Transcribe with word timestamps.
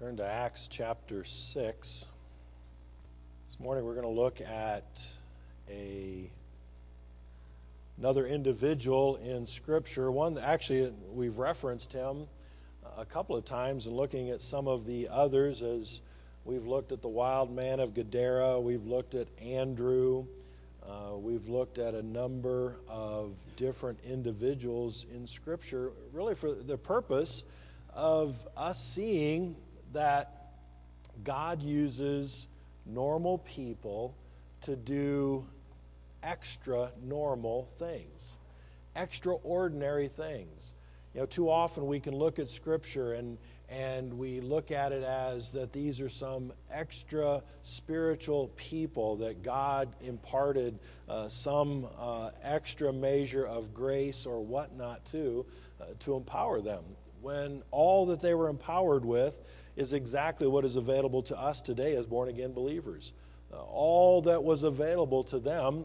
Turn 0.00 0.16
to 0.16 0.26
Acts 0.26 0.66
chapter 0.66 1.22
6. 1.22 2.06
This 3.46 3.60
morning 3.60 3.84
we're 3.84 3.94
going 3.94 4.02
to 4.02 4.08
look 4.08 4.40
at 4.40 5.06
a 5.70 6.28
another 7.96 8.26
individual 8.26 9.14
in 9.14 9.46
scripture, 9.46 10.10
one 10.10 10.36
actually 10.36 10.92
we've 11.12 11.38
referenced 11.38 11.92
him 11.92 12.26
a 12.98 13.04
couple 13.04 13.36
of 13.36 13.44
times 13.44 13.86
and 13.86 13.96
looking 13.96 14.30
at 14.30 14.42
some 14.42 14.66
of 14.66 14.84
the 14.84 15.06
others 15.12 15.62
as 15.62 16.00
we've 16.44 16.66
looked 16.66 16.90
at 16.90 17.00
the 17.00 17.08
wild 17.08 17.54
man 17.54 17.78
of 17.78 17.94
Gadara, 17.94 18.58
we've 18.60 18.86
looked 18.86 19.14
at 19.14 19.28
Andrew, 19.40 20.26
uh, 20.84 21.16
we've 21.16 21.48
looked 21.48 21.78
at 21.78 21.94
a 21.94 22.02
number 22.02 22.78
of 22.88 23.36
different 23.56 24.00
individuals 24.04 25.06
in 25.14 25.24
scripture, 25.24 25.92
really 26.12 26.34
for 26.34 26.50
the 26.52 26.76
purpose 26.76 27.44
of 27.94 28.44
us 28.56 28.82
seeing 28.82 29.54
that 29.94 30.52
God 31.24 31.62
uses 31.62 32.46
normal 32.86 33.38
people 33.38 34.14
to 34.62 34.76
do 34.76 35.44
extra 36.22 36.90
normal 37.02 37.68
things, 37.78 38.38
extraordinary 38.96 40.08
things. 40.08 40.74
You 41.14 41.20
know, 41.20 41.26
too 41.26 41.48
often 41.48 41.86
we 41.86 42.00
can 42.00 42.14
look 42.14 42.38
at 42.38 42.48
Scripture 42.48 43.14
and 43.14 43.38
and 43.70 44.18
we 44.18 44.40
look 44.40 44.70
at 44.70 44.92
it 44.92 45.02
as 45.02 45.52
that 45.52 45.72
these 45.72 46.00
are 46.00 46.08
some 46.08 46.52
extra 46.70 47.42
spiritual 47.62 48.50
people 48.56 49.16
that 49.16 49.42
God 49.42 49.88
imparted 50.02 50.78
uh, 51.08 51.28
some 51.28 51.86
uh, 51.98 52.30
extra 52.42 52.92
measure 52.92 53.46
of 53.46 53.72
grace 53.72 54.26
or 54.26 54.44
whatnot 54.44 55.04
to 55.06 55.46
uh, 55.80 55.86
to 56.00 56.14
empower 56.14 56.60
them. 56.60 56.84
When 57.22 57.62
all 57.70 58.06
that 58.06 58.20
they 58.20 58.34
were 58.34 58.48
empowered 58.48 59.04
with 59.04 59.40
is 59.76 59.92
exactly 59.92 60.46
what 60.46 60.64
is 60.64 60.76
available 60.76 61.22
to 61.22 61.38
us 61.38 61.60
today 61.60 61.96
as 61.96 62.06
born 62.06 62.28
again 62.28 62.52
believers. 62.52 63.12
Uh, 63.52 63.62
all 63.62 64.22
that 64.22 64.42
was 64.42 64.62
available 64.62 65.22
to 65.24 65.38
them, 65.38 65.84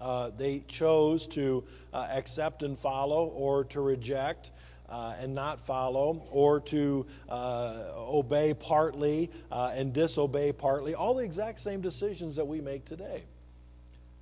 uh, 0.00 0.30
they 0.30 0.60
chose 0.68 1.26
to 1.26 1.64
uh, 1.92 2.08
accept 2.10 2.62
and 2.62 2.78
follow 2.78 3.26
or 3.26 3.64
to 3.64 3.80
reject. 3.80 4.52
Uh, 4.88 5.14
and 5.20 5.32
not 5.32 5.60
follow, 5.60 6.20
or 6.32 6.58
to 6.58 7.06
uh, 7.28 7.84
obey 7.94 8.52
partly 8.52 9.30
uh, 9.52 9.70
and 9.72 9.92
disobey 9.92 10.50
partly, 10.50 10.96
all 10.96 11.14
the 11.14 11.22
exact 11.22 11.60
same 11.60 11.80
decisions 11.80 12.34
that 12.34 12.44
we 12.44 12.60
make 12.60 12.84
today. 12.84 13.22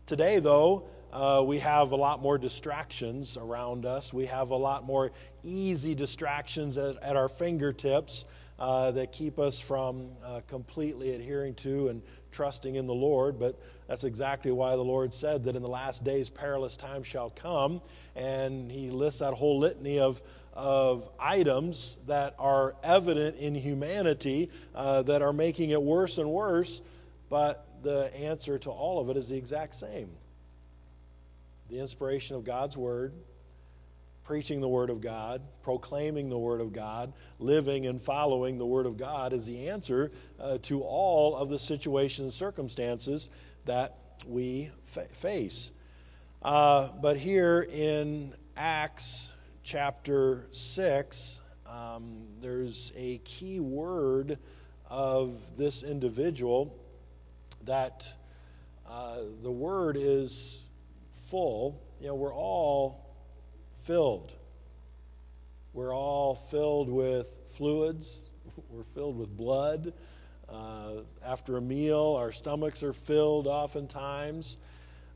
Today, 0.04 0.40
though, 0.40 0.84
uh, 1.10 1.42
we 1.46 1.58
have 1.58 1.92
a 1.92 1.96
lot 1.96 2.20
more 2.20 2.36
distractions 2.36 3.38
around 3.38 3.86
us. 3.86 4.12
We 4.12 4.26
have 4.26 4.50
a 4.50 4.56
lot 4.56 4.84
more 4.84 5.12
easy 5.42 5.94
distractions 5.94 6.76
at, 6.76 7.02
at 7.02 7.16
our 7.16 7.30
fingertips 7.30 8.26
uh, 8.58 8.90
that 8.92 9.12
keep 9.12 9.38
us 9.38 9.60
from 9.60 10.10
uh, 10.24 10.40
completely 10.48 11.14
adhering 11.14 11.54
to 11.54 11.88
and 11.88 12.02
trusting 12.32 12.74
in 12.74 12.86
the 12.86 12.94
Lord. 12.94 13.38
But 13.38 13.58
that's 13.86 14.04
exactly 14.04 14.50
why 14.50 14.76
the 14.76 14.84
Lord 14.84 15.14
said 15.14 15.44
that 15.44 15.56
in 15.56 15.62
the 15.62 15.68
last 15.68 16.04
days 16.04 16.28
perilous 16.28 16.76
times 16.76 17.06
shall 17.06 17.30
come. 17.30 17.80
And 18.16 18.70
He 18.70 18.90
lists 18.90 19.20
that 19.20 19.34
whole 19.34 19.58
litany 19.58 20.00
of, 20.00 20.20
of 20.54 21.08
items 21.18 21.98
that 22.06 22.34
are 22.38 22.74
evident 22.82 23.36
in 23.36 23.54
humanity 23.54 24.50
uh, 24.74 25.02
that 25.02 25.22
are 25.22 25.32
making 25.32 25.70
it 25.70 25.82
worse 25.82 26.18
and 26.18 26.28
worse. 26.30 26.82
But 27.30 27.64
the 27.82 28.14
answer 28.16 28.58
to 28.58 28.70
all 28.70 29.00
of 29.00 29.10
it 29.10 29.16
is 29.16 29.28
the 29.28 29.36
exact 29.36 29.74
same 29.74 30.10
the 31.70 31.78
inspiration 31.78 32.34
of 32.34 32.44
God's 32.44 32.76
Word 32.76 33.12
preaching 34.28 34.60
the 34.60 34.68
Word 34.68 34.90
of 34.90 35.00
God, 35.00 35.40
proclaiming 35.62 36.28
the 36.28 36.36
Word 36.36 36.60
of 36.60 36.70
God, 36.70 37.14
living 37.38 37.86
and 37.86 37.98
following 37.98 38.58
the 38.58 38.66
Word 38.66 38.84
of 38.84 38.98
God 38.98 39.32
is 39.32 39.46
the 39.46 39.70
answer 39.70 40.12
uh, 40.38 40.58
to 40.64 40.82
all 40.82 41.34
of 41.34 41.48
the 41.48 41.58
situations 41.58 42.20
and 42.20 42.32
circumstances 42.34 43.30
that 43.64 43.96
we 44.26 44.70
fa- 44.84 45.08
face. 45.14 45.72
Uh, 46.42 46.88
but 47.00 47.16
here 47.16 47.66
in 47.72 48.34
Acts 48.54 49.32
chapter 49.62 50.46
6, 50.50 51.40
um, 51.66 52.26
there's 52.42 52.92
a 52.96 53.22
key 53.24 53.60
word 53.60 54.36
of 54.90 55.40
this 55.56 55.82
individual 55.82 56.76
that 57.64 58.06
uh, 58.86 59.20
the 59.42 59.50
word 59.50 59.96
is 59.98 60.68
full. 61.14 61.80
You 61.98 62.08
know, 62.08 62.14
we're 62.14 62.34
all 62.34 63.07
filled. 63.78 64.32
We're 65.72 65.94
all 65.94 66.34
filled 66.34 66.88
with 66.88 67.40
fluids, 67.48 68.30
we're 68.70 68.84
filled 68.84 69.18
with 69.18 69.36
blood. 69.36 69.92
Uh, 70.48 71.02
after 71.24 71.58
a 71.58 71.60
meal, 71.60 72.16
our 72.18 72.32
stomachs 72.32 72.82
are 72.82 72.92
filled 72.92 73.46
oftentimes. 73.46 74.58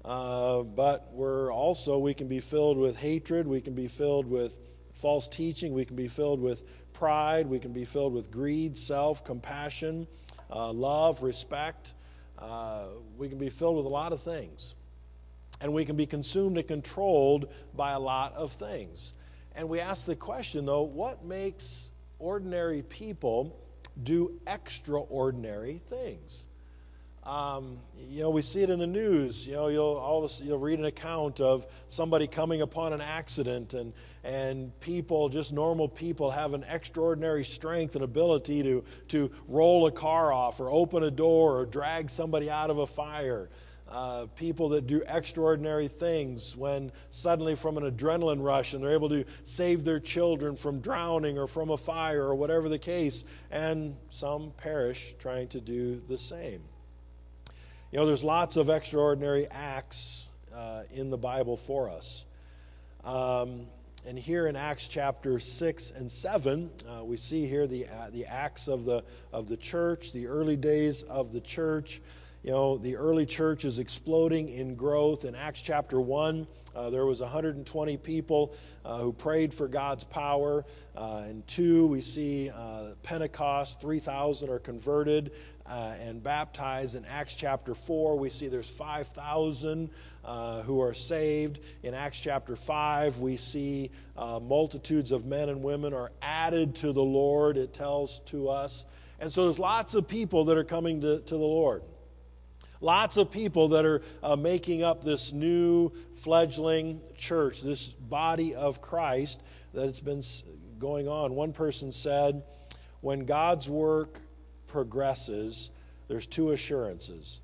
Uh, 0.04 0.62
but 0.62 1.08
we're 1.12 1.52
also, 1.52 1.96
we 1.96 2.12
can 2.12 2.28
be 2.28 2.40
filled 2.40 2.76
with 2.76 2.96
hatred, 2.96 3.46
we 3.46 3.60
can 3.60 3.74
be 3.74 3.86
filled 3.86 4.26
with 4.26 4.58
false 4.94 5.28
teaching, 5.28 5.72
we 5.72 5.84
can 5.84 5.96
be 5.96 6.08
filled 6.08 6.40
with 6.40 6.64
pride, 6.92 7.46
we 7.46 7.58
can 7.58 7.72
be 7.72 7.84
filled 7.84 8.12
with 8.12 8.30
greed, 8.30 8.76
self, 8.76 9.24
compassion, 9.24 10.06
uh, 10.50 10.72
love, 10.72 11.22
respect. 11.22 11.94
Uh, 12.38 12.86
we 13.16 13.28
can 13.28 13.38
be 13.38 13.48
filled 13.48 13.76
with 13.76 13.86
a 13.86 13.88
lot 13.88 14.12
of 14.12 14.20
things 14.20 14.74
and 15.62 15.72
we 15.72 15.84
can 15.84 15.96
be 15.96 16.06
consumed 16.06 16.58
and 16.58 16.66
controlled 16.66 17.48
by 17.74 17.92
a 17.92 17.98
lot 17.98 18.34
of 18.34 18.52
things. 18.52 19.14
And 19.54 19.68
we 19.68 19.80
ask 19.80 20.06
the 20.06 20.16
question, 20.16 20.66
though, 20.66 20.82
what 20.82 21.24
makes 21.24 21.92
ordinary 22.18 22.82
people 22.82 23.58
do 24.02 24.40
extraordinary 24.46 25.80
things? 25.88 26.48
Um, 27.24 27.78
you 28.10 28.22
know, 28.22 28.30
we 28.30 28.42
see 28.42 28.64
it 28.64 28.70
in 28.70 28.80
the 28.80 28.86
news. 28.86 29.46
You 29.46 29.54
know, 29.54 29.68
you'll 29.68 29.96
always 29.96 30.40
you'll 30.40 30.58
read 30.58 30.80
an 30.80 30.86
account 30.86 31.40
of 31.40 31.68
somebody 31.86 32.26
coming 32.26 32.62
upon 32.62 32.92
an 32.92 33.00
accident, 33.00 33.74
and 33.74 33.92
and 34.24 34.78
people, 34.80 35.28
just 35.28 35.52
normal 35.52 35.88
people, 35.88 36.32
have 36.32 36.52
an 36.52 36.64
extraordinary 36.68 37.44
strength 37.44 37.94
and 37.94 38.02
ability 38.02 38.64
to 38.64 38.82
to 39.08 39.30
roll 39.46 39.86
a 39.86 39.92
car 39.92 40.32
off, 40.32 40.58
or 40.58 40.68
open 40.68 41.04
a 41.04 41.12
door, 41.12 41.60
or 41.60 41.66
drag 41.66 42.10
somebody 42.10 42.50
out 42.50 42.70
of 42.70 42.78
a 42.78 42.86
fire 42.88 43.48
uh, 43.92 44.26
people 44.36 44.70
that 44.70 44.86
do 44.86 45.02
extraordinary 45.06 45.86
things 45.86 46.56
when 46.56 46.90
suddenly 47.10 47.54
from 47.54 47.76
an 47.76 47.84
adrenaline 47.90 48.42
rush 48.42 48.72
and 48.72 48.82
they're 48.82 48.92
able 48.92 49.10
to 49.10 49.24
save 49.44 49.84
their 49.84 50.00
children 50.00 50.56
from 50.56 50.80
drowning 50.80 51.38
or 51.38 51.46
from 51.46 51.70
a 51.70 51.76
fire 51.76 52.24
or 52.24 52.34
whatever 52.34 52.68
the 52.68 52.78
case, 52.78 53.24
and 53.50 53.94
some 54.08 54.50
perish 54.56 55.14
trying 55.18 55.46
to 55.48 55.60
do 55.60 56.02
the 56.08 56.16
same. 56.16 56.62
You 57.90 57.98
know, 57.98 58.06
there's 58.06 58.24
lots 58.24 58.56
of 58.56 58.70
extraordinary 58.70 59.46
acts 59.50 60.28
uh, 60.54 60.84
in 60.94 61.10
the 61.10 61.18
Bible 61.18 61.58
for 61.58 61.90
us. 61.90 62.24
Um, 63.04 63.66
and 64.06 64.18
here 64.18 64.46
in 64.46 64.56
Acts 64.56 64.88
chapter 64.88 65.38
6 65.38 65.90
and 65.92 66.10
7, 66.10 66.70
uh, 66.88 67.04
we 67.04 67.16
see 67.16 67.46
here 67.46 67.66
the, 67.66 67.86
uh, 67.86 68.10
the 68.10 68.24
acts 68.24 68.66
of 68.66 68.84
the, 68.84 69.04
of 69.32 69.48
the 69.48 69.56
church, 69.56 70.12
the 70.12 70.26
early 70.26 70.56
days 70.56 71.02
of 71.02 71.32
the 71.32 71.40
church. 71.40 72.00
You 72.42 72.50
know, 72.50 72.76
the 72.76 72.96
early 72.96 73.24
church 73.24 73.64
is 73.64 73.78
exploding 73.78 74.48
in 74.48 74.74
growth. 74.74 75.24
In 75.24 75.36
Acts 75.36 75.62
chapter 75.62 76.00
1, 76.00 76.44
uh, 76.74 76.90
there 76.90 77.06
was 77.06 77.20
120 77.20 77.96
people 77.98 78.52
uh, 78.84 78.98
who 78.98 79.12
prayed 79.12 79.54
for 79.54 79.68
God's 79.68 80.02
power. 80.02 80.64
Uh, 80.96 81.22
in 81.30 81.44
2, 81.46 81.86
we 81.86 82.00
see 82.00 82.50
uh, 82.50 82.94
Pentecost, 83.04 83.80
3,000 83.80 84.50
are 84.50 84.58
converted 84.58 85.30
uh, 85.66 85.94
and 86.00 86.20
baptized. 86.20 86.96
In 86.96 87.04
Acts 87.04 87.36
chapter 87.36 87.76
4, 87.76 88.18
we 88.18 88.28
see 88.28 88.48
there's 88.48 88.68
5,000 88.68 89.88
uh, 90.24 90.62
who 90.62 90.80
are 90.80 90.94
saved. 90.94 91.60
In 91.84 91.94
Acts 91.94 92.18
chapter 92.18 92.56
5, 92.56 93.20
we 93.20 93.36
see 93.36 93.92
multitudes 94.16 95.12
of 95.12 95.26
men 95.26 95.48
and 95.48 95.62
women 95.62 95.94
are 95.94 96.10
added 96.22 96.74
to 96.76 96.92
the 96.92 97.04
Lord, 97.04 97.56
it 97.56 97.72
tells 97.72 98.18
to 98.26 98.48
us. 98.48 98.84
And 99.20 99.30
so 99.30 99.44
there's 99.44 99.60
lots 99.60 99.94
of 99.94 100.08
people 100.08 100.44
that 100.46 100.58
are 100.58 100.64
coming 100.64 101.00
to, 101.02 101.20
to 101.20 101.34
the 101.34 101.38
Lord. 101.38 101.82
Lots 102.82 103.16
of 103.16 103.30
people 103.30 103.68
that 103.68 103.86
are 103.86 104.02
uh, 104.24 104.34
making 104.34 104.82
up 104.82 105.04
this 105.04 105.32
new 105.32 105.92
fledgling 106.16 107.00
church, 107.16 107.62
this 107.62 107.88
body 107.88 108.56
of 108.56 108.82
Christ 108.82 109.40
that 109.72 109.84
has 109.84 110.00
been 110.00 110.20
going 110.80 111.06
on. 111.06 111.36
One 111.36 111.52
person 111.52 111.92
said, 111.92 112.42
when 113.00 113.24
God's 113.24 113.68
work 113.68 114.20
progresses, 114.66 115.70
there's 116.08 116.26
two 116.26 116.50
assurances 116.50 117.40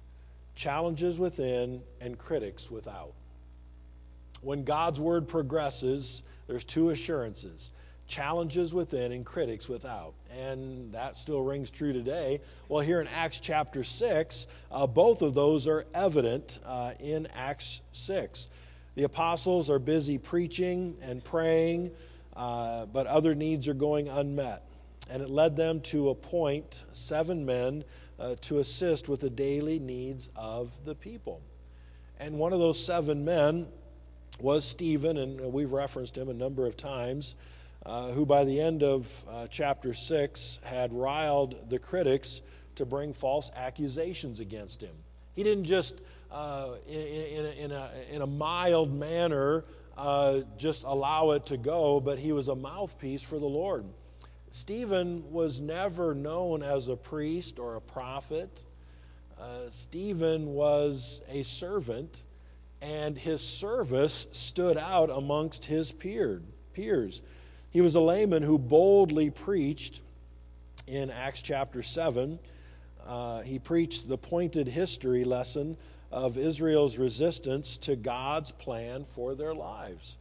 challenges 0.56 1.20
within 1.20 1.81
and 2.00 2.19
critics 2.19 2.69
without. 2.69 3.12
When 4.41 4.64
God's 4.64 4.99
word 4.99 5.29
progresses, 5.29 6.25
there's 6.49 6.64
two 6.64 6.91
assurances 6.91 7.70
challenges 8.08 8.75
within 8.75 9.12
and 9.12 9.25
critics 9.25 9.69
without. 9.69 10.14
And 10.37 10.93
that 10.93 11.16
still 11.16 11.43
rings 11.43 11.70
true 11.70 11.93
today. 11.93 12.40
Well, 12.69 12.81
here 12.81 13.00
in 13.00 13.06
Acts 13.08 13.38
chapter 13.38 13.84
6, 13.84 14.46
uh, 14.72 14.87
both 14.87 15.22
of 15.22 15.34
those 15.34 15.69
are 15.69 15.87
evident 15.94 16.58
uh, 16.66 16.93
in 16.99 17.28
Acts 17.37 17.82
6. 17.93 18.50
The 18.96 19.05
apostles 19.05 19.70
are 19.70 19.78
busy 19.78 20.19
preaching 20.19 20.96
and 21.02 21.22
praying, 21.22 21.93
uh, 22.34 22.87
but 22.87 23.06
other 23.06 23.34
needs 23.34 23.69
are 23.69 23.75
going 23.75 24.08
unmet. 24.08 24.64
and 25.10 25.22
it 25.22 25.31
led 25.31 25.56
them 25.56 25.81
to 25.81 26.10
appoint 26.10 26.84
seven 26.93 27.46
men 27.46 27.84
uh, 28.19 28.34
to 28.43 28.58
assist 28.58 29.08
with 29.08 29.20
the 29.20 29.31
daily 29.31 29.78
needs 29.78 30.31
of 30.37 30.70
the 30.84 30.94
people. 30.94 31.40
And 32.19 32.38
one 32.38 32.52
of 32.52 32.58
those 32.58 32.82
seven 32.82 33.25
men 33.25 33.69
was 34.40 34.64
Stephen, 34.64 35.16
and 35.16 35.52
we've 35.52 35.72
referenced 35.72 36.16
him 36.16 36.28
a 36.28 36.34
number 36.34 36.66
of 36.66 36.76
times, 36.76 37.37
uh, 37.86 38.08
who 38.08 38.26
by 38.26 38.44
the 38.44 38.60
end 38.60 38.82
of 38.82 39.25
uh, 39.30 39.46
chapter 39.50 39.94
6 39.94 40.60
had 40.64 40.92
riled 40.92 41.70
the 41.70 41.78
critics 41.78 42.42
to 42.75 42.86
bring 42.86 43.12
false 43.12 43.50
accusations 43.56 44.40
against 44.40 44.80
him. 44.80 44.94
He 45.34 45.42
didn't 45.42 45.64
just, 45.64 46.00
uh, 46.30 46.75
in, 46.88 46.96
in, 46.96 47.44
a, 47.44 47.64
in, 47.64 47.72
a, 47.72 47.90
in, 48.12 48.22
a, 48.22 48.26
mild 48.26 48.92
manner, 48.92 49.64
uh, 49.96 50.40
just 50.56 50.84
allow 50.84 51.32
it 51.32 51.46
to 51.46 51.56
go, 51.56 52.00
but 52.00 52.19
he 52.19 52.32
was 52.32 52.48
a 52.48 52.54
mouthpiece 52.54 53.22
for 53.22 53.38
the 53.38 53.46
Lord. 53.46 53.84
Stephen 54.50 55.31
was 55.31 55.60
never 55.60 56.14
known 56.14 56.62
as 56.62 56.88
a 56.88 56.96
priest 56.96 57.58
or 57.58 57.76
a 57.76 57.81
prophet. 57.81 58.64
Uh, 59.38 59.70
Stephen 59.70 60.46
was 60.54 61.22
a 61.28 61.42
servant, 61.42 62.24
and 62.81 63.16
his 63.16 63.40
service 63.40 64.26
stood 64.32 64.76
out 64.76 65.10
amongst 65.10 65.64
his 65.64 65.92
peer, 65.92 66.42
peers. 66.72 67.22
He 67.70 67.81
was 67.81 67.94
a 67.94 68.00
layman 68.00 68.43
who 68.43 68.59
boldly 68.59 69.31
preached 69.31 70.00
in 70.87 71.11
Acts 71.11 71.43
chapter 71.43 71.82
7. 71.82 72.38
Uh, 73.06 73.41
he 73.43 73.59
preached 73.59 74.09
the 74.09 74.19
pointed 74.19 74.69
history 74.69 75.25
lesson 75.25 75.76
of 76.11 76.38
Israel's 76.38 76.97
resistance 76.97 77.76
to 77.79 77.97
God's 77.97 78.50
plan 78.50 79.05
for 79.05 79.35
their 79.35 79.55
lives 79.55 80.19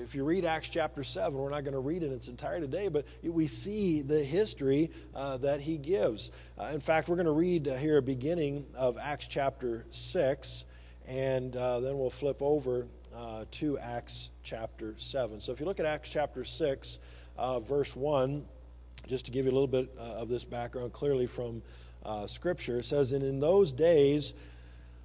if 0.00 0.14
you 0.14 0.24
read 0.24 0.44
Acts 0.44 0.68
chapter 0.68 1.04
7, 1.04 1.36
we're 1.36 1.50
not 1.50 1.64
going 1.64 1.74
to 1.74 1.80
read 1.80 2.02
it 2.02 2.06
in 2.06 2.12
its 2.12 2.28
entirety 2.28 2.66
today, 2.66 2.88
but 2.88 3.04
we 3.22 3.46
see 3.46 4.02
the 4.02 4.22
history 4.22 4.90
uh, 5.14 5.36
that 5.38 5.60
he 5.60 5.76
gives. 5.76 6.30
Uh, 6.58 6.70
in 6.72 6.80
fact, 6.80 7.08
we're 7.08 7.16
going 7.16 7.26
to 7.26 7.32
read 7.32 7.68
uh, 7.68 7.76
here 7.76 7.98
a 7.98 8.02
beginning 8.02 8.66
of 8.74 8.98
Acts 8.98 9.26
chapter 9.28 9.84
6, 9.90 10.64
and 11.06 11.54
uh, 11.56 11.80
then 11.80 11.98
we'll 11.98 12.10
flip 12.10 12.40
over 12.40 12.86
uh, 13.16 13.44
to 13.50 13.78
Acts 13.78 14.30
chapter 14.42 14.94
7. 14.96 15.40
So 15.40 15.52
if 15.52 15.60
you 15.60 15.66
look 15.66 15.80
at 15.80 15.86
Acts 15.86 16.10
chapter 16.10 16.44
6, 16.44 16.98
uh, 17.36 17.60
verse 17.60 17.94
1, 17.96 18.44
just 19.06 19.24
to 19.26 19.30
give 19.30 19.46
you 19.46 19.50
a 19.50 19.54
little 19.54 19.66
bit 19.66 19.94
of 19.98 20.28
this 20.28 20.44
background 20.44 20.92
clearly 20.92 21.26
from 21.26 21.62
Scripture, 22.26 22.78
it 22.78 22.84
says, 22.84 23.12
And 23.12 23.24
in 23.24 23.40
those 23.40 23.72
days, 23.72 24.34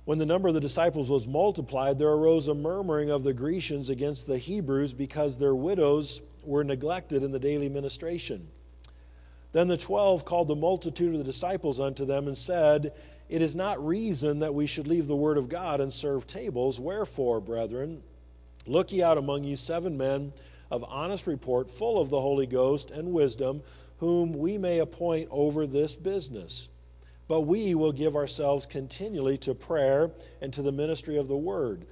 when 0.07 0.18
the 0.18 0.25
number 0.25 0.48
of 0.48 0.54
the 0.54 0.62
disciples 0.62 1.09
was 1.09 1.27
multiplied, 1.27 1.98
there 1.98 2.07
arose 2.07 2.48
a 2.48 2.54
murmuring 2.54 3.09
of 3.09 3.24
the 3.24 3.33
Grecians 3.33 3.89
against 3.89 4.25
the 4.25 4.38
Hebrews 4.38 4.94
because 4.94 5.38
their 5.38 5.54
widows 5.54 6.21
were 6.45 6.63
neglected 6.63 7.24
in 7.24 7.31
the 7.33 7.39
daily 7.39 7.68
ministration. 7.68 8.48
Then 9.51 9.68
the 9.68 9.75
twelve 9.75 10.24
called 10.24 10.48
the 10.48 10.56
multitude 10.56 11.12
of 11.12 11.18
the 11.18 11.25
disciples 11.25 11.81
unto 11.81 12.06
them 12.06 12.27
and 12.27 12.38
said, 12.38 12.94
It 13.29 13.41
is 13.41 13.56
not 13.56 13.85
reason 13.85 14.39
that 14.39 14.53
we 14.53 14.65
should 14.65 14.88
leave 14.88 15.07
the 15.07 15.15
word 15.15 15.38
of 15.38 15.50
God 15.50 15.81
and 15.81 15.91
serve 15.91 16.27
tables. 16.27 16.79
Wherefore, 16.79 17.41
brethren, 17.41 18.01
look 18.65 18.91
ye 18.91 19.03
out 19.03 19.18
among 19.18 19.44
you 19.44 19.56
seven 19.56 19.97
men 19.97 20.31
of 20.71 20.85
honest 20.88 21.27
report, 21.27 21.69
full 21.69 22.00
of 22.00 22.09
the 22.09 22.21
Holy 22.21 22.47
Ghost 22.47 22.91
and 22.91 23.12
wisdom, 23.12 23.62
whom 23.97 24.33
we 24.33 24.57
may 24.57 24.79
appoint 24.79 25.27
over 25.31 25.68
this 25.68 25.95
business. 25.95 26.69
But 27.27 27.41
we 27.41 27.75
will 27.75 27.91
give 27.91 28.15
ourselves 28.15 28.65
continually 28.65 29.38
to 29.39 29.53
prayer 29.53 30.12
and 30.41 30.53
to 30.53 30.62
the 30.62 30.71
ministry 30.71 31.18
of 31.18 31.27
the 31.27 31.38
word. 31.38 31.85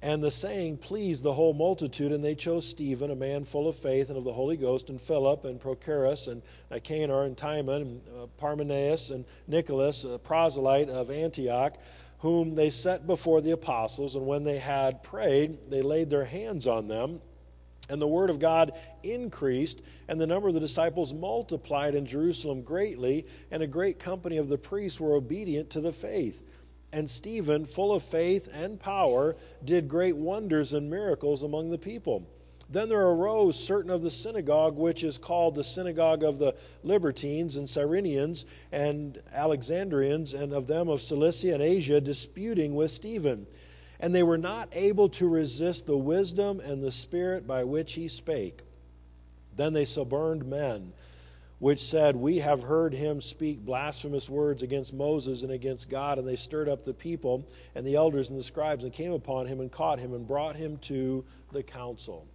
And 0.00 0.22
the 0.22 0.30
saying 0.30 0.78
pleased 0.78 1.24
the 1.24 1.32
whole 1.32 1.52
multitude, 1.52 2.12
and 2.12 2.24
they 2.24 2.36
chose 2.36 2.66
Stephen, 2.66 3.10
a 3.10 3.16
man 3.16 3.44
full 3.44 3.66
of 3.66 3.74
faith 3.74 4.10
and 4.10 4.18
of 4.18 4.22
the 4.22 4.32
Holy 4.32 4.56
Ghost, 4.56 4.90
and 4.90 5.00
Philip, 5.00 5.44
and 5.44 5.60
Prochorus, 5.60 6.28
and 6.28 6.40
Nicanor, 6.70 7.24
and 7.24 7.36
Timon, 7.36 7.82
and 7.82 8.00
uh, 8.16 8.26
Parmenas, 8.36 9.10
and 9.10 9.24
Nicholas, 9.48 10.04
a 10.04 10.18
proselyte 10.18 10.88
of 10.88 11.10
Antioch, 11.10 11.78
whom 12.18 12.54
they 12.54 12.70
set 12.70 13.08
before 13.08 13.40
the 13.40 13.50
apostles. 13.50 14.14
And 14.14 14.24
when 14.24 14.44
they 14.44 14.58
had 14.58 15.02
prayed, 15.02 15.58
they 15.68 15.82
laid 15.82 16.10
their 16.10 16.24
hands 16.24 16.68
on 16.68 16.86
them. 16.86 17.20
And 17.90 18.00
the 18.00 18.06
word 18.06 18.30
of 18.30 18.38
God 18.38 18.72
increased, 19.02 19.80
and 20.08 20.20
the 20.20 20.26
number 20.26 20.46
of 20.46 20.54
the 20.54 20.60
disciples 20.60 21.12
multiplied 21.12 21.96
in 21.96 22.06
Jerusalem 22.06 22.62
greatly, 22.62 23.26
and 23.50 23.62
a 23.64 23.66
great 23.66 23.98
company 23.98 24.36
of 24.36 24.48
the 24.48 24.58
priests 24.58 25.00
were 25.00 25.14
obedient 25.14 25.70
to 25.70 25.80
the 25.80 25.92
faith. 25.92 26.44
And 26.92 27.08
Stephen, 27.08 27.64
full 27.64 27.92
of 27.92 28.02
faith 28.02 28.48
and 28.52 28.80
power, 28.80 29.36
did 29.64 29.88
great 29.88 30.16
wonders 30.16 30.72
and 30.72 30.88
miracles 30.88 31.42
among 31.42 31.70
the 31.70 31.78
people. 31.78 32.26
Then 32.70 32.88
there 32.88 33.06
arose 33.06 33.58
certain 33.58 33.90
of 33.90 34.02
the 34.02 34.10
synagogue, 34.10 34.76
which 34.76 35.02
is 35.02 35.16
called 35.16 35.54
the 35.54 35.64
synagogue 35.64 36.22
of 36.22 36.38
the 36.38 36.54
Libertines 36.82 37.56
and 37.56 37.66
Cyrenians 37.66 38.44
and 38.72 39.20
Alexandrians, 39.32 40.34
and 40.34 40.52
of 40.52 40.66
them 40.66 40.88
of 40.88 41.00
Cilicia 41.00 41.54
and 41.54 41.62
Asia, 41.62 42.00
disputing 42.00 42.74
with 42.74 42.90
Stephen 42.90 43.46
and 44.00 44.14
they 44.14 44.22
were 44.22 44.38
not 44.38 44.68
able 44.72 45.08
to 45.08 45.28
resist 45.28 45.86
the 45.86 45.96
wisdom 45.96 46.60
and 46.60 46.82
the 46.82 46.92
spirit 46.92 47.46
by 47.46 47.64
which 47.64 47.94
he 47.94 48.08
spake. 48.08 48.60
Then 49.56 49.72
they 49.72 49.84
suborned 49.84 50.46
men, 50.46 50.92
which 51.58 51.80
said, 51.80 52.16
We 52.16 52.38
have 52.38 52.62
heard 52.62 52.92
him 52.92 53.20
speak 53.20 53.64
blasphemous 53.64 54.28
words 54.28 54.62
against 54.62 54.94
Moses 54.94 55.42
and 55.42 55.52
against 55.52 55.90
God. 55.90 56.18
And 56.18 56.26
they 56.26 56.36
stirred 56.36 56.68
up 56.68 56.84
the 56.84 56.94
people 56.94 57.46
and 57.74 57.86
the 57.86 57.96
elders 57.96 58.30
and 58.30 58.38
the 58.38 58.42
scribes 58.42 58.84
and 58.84 58.92
came 58.92 59.12
upon 59.12 59.46
him 59.46 59.60
and 59.60 59.70
caught 59.70 59.98
him 59.98 60.14
and 60.14 60.26
brought 60.26 60.56
him 60.56 60.78
to 60.78 61.24
the 61.52 61.62
council. 61.62 62.26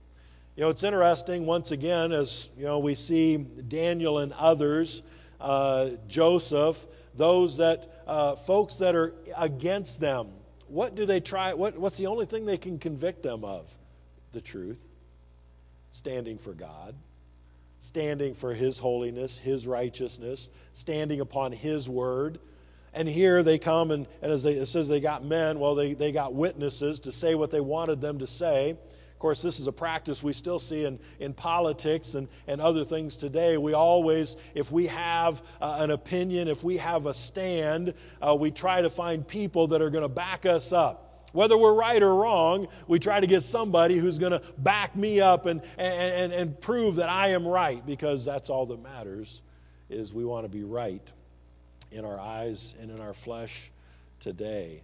You 0.55 0.63
know, 0.63 0.69
it's 0.69 0.83
interesting, 0.83 1.45
once 1.45 1.71
again, 1.71 2.11
as 2.11 2.49
you 2.57 2.65
know, 2.65 2.79
we 2.79 2.93
see 2.93 3.37
Daniel 3.37 4.19
and 4.19 4.33
others, 4.33 5.01
uh, 5.41 5.89
Joseph, 6.07 6.85
those 7.15 7.57
that, 7.57 8.03
uh, 8.05 8.35
folks 8.35 8.77
that 8.77 8.95
are 8.95 9.15
against 9.35 9.99
them 9.99 10.27
what 10.73 10.95
do 10.95 11.05
they 11.05 11.19
try? 11.19 11.53
What, 11.53 11.77
what's 11.77 11.97
the 11.97 12.07
only 12.07 12.25
thing 12.25 12.45
they 12.45 12.57
can 12.57 12.79
convict 12.79 13.21
them 13.21 13.45
of? 13.45 13.71
The 14.31 14.41
truth. 14.41 14.83
Standing 15.91 16.39
for 16.39 16.53
God, 16.53 16.95
standing 17.83 18.33
for 18.33 18.53
His 18.53 18.79
holiness, 18.79 19.37
His 19.37 19.67
righteousness, 19.67 20.49
standing 20.71 21.19
upon 21.19 21.51
His 21.51 21.89
word. 21.89 22.39
And 22.93 23.09
here 23.09 23.43
they 23.43 23.57
come, 23.57 23.91
and, 23.91 24.07
and 24.21 24.31
as 24.31 24.43
they, 24.43 24.53
it 24.53 24.67
says 24.67 24.87
they 24.87 25.01
got 25.01 25.25
men, 25.25 25.59
well, 25.59 25.75
they, 25.75 25.93
they 25.93 26.13
got 26.13 26.33
witnesses 26.33 27.01
to 27.01 27.11
say 27.11 27.35
what 27.35 27.51
they 27.51 27.59
wanted 27.59 27.99
them 27.99 28.19
to 28.19 28.27
say 28.27 28.69
Of 28.69 29.19
course, 29.19 29.41
this 29.41 29.59
is 29.59 29.67
a 29.67 29.71
practice 29.73 30.23
we 30.23 30.31
still 30.31 30.59
see 30.59 30.85
in, 30.85 30.97
in 31.19 31.33
politics 31.33 32.13
and, 32.13 32.29
and 32.47 32.61
other 32.61 32.85
things 32.85 33.17
today. 33.17 33.57
We 33.57 33.73
always, 33.73 34.37
if 34.55 34.71
we 34.71 34.87
have 34.87 35.41
uh, 35.59 35.75
an 35.79 35.91
opinion, 35.91 36.47
if 36.47 36.63
we 36.63 36.77
have 36.77 37.05
a 37.05 37.13
stand, 37.13 37.95
uh, 38.21 38.33
we 38.33 38.49
try 38.49 38.81
to 38.81 38.89
find 38.89 39.27
people 39.27 39.67
that 39.67 39.81
are 39.81 39.89
going 39.89 40.03
to 40.03 40.07
back 40.07 40.45
us 40.45 40.71
up. 40.71 41.12
Whether 41.33 41.57
we're 41.57 41.75
right 41.75 42.01
or 42.01 42.15
wrong, 42.15 42.67
we 42.87 42.99
try 42.99 43.19
to 43.19 43.27
get 43.27 43.41
somebody 43.41 43.97
who's 43.97 44.17
going 44.17 44.31
to 44.31 44.41
back 44.59 44.95
me 44.95 45.19
up 45.19 45.45
and, 45.45 45.61
and, 45.77 46.31
and 46.31 46.33
and 46.33 46.61
prove 46.61 46.95
that 46.95 47.09
I 47.09 47.29
am 47.29 47.45
right 47.45 47.85
because 47.85 48.23
that's 48.23 48.49
all 48.49 48.65
that 48.67 48.81
matters 48.81 49.41
is 49.89 50.13
we 50.13 50.25
want 50.25 50.45
to 50.45 50.49
be 50.49 50.63
right 50.63 51.11
in 51.91 52.05
our 52.05 52.19
eyes 52.19 52.75
and 52.79 52.89
in 52.91 53.01
our 53.01 53.13
flesh 53.13 53.71
today. 54.19 54.83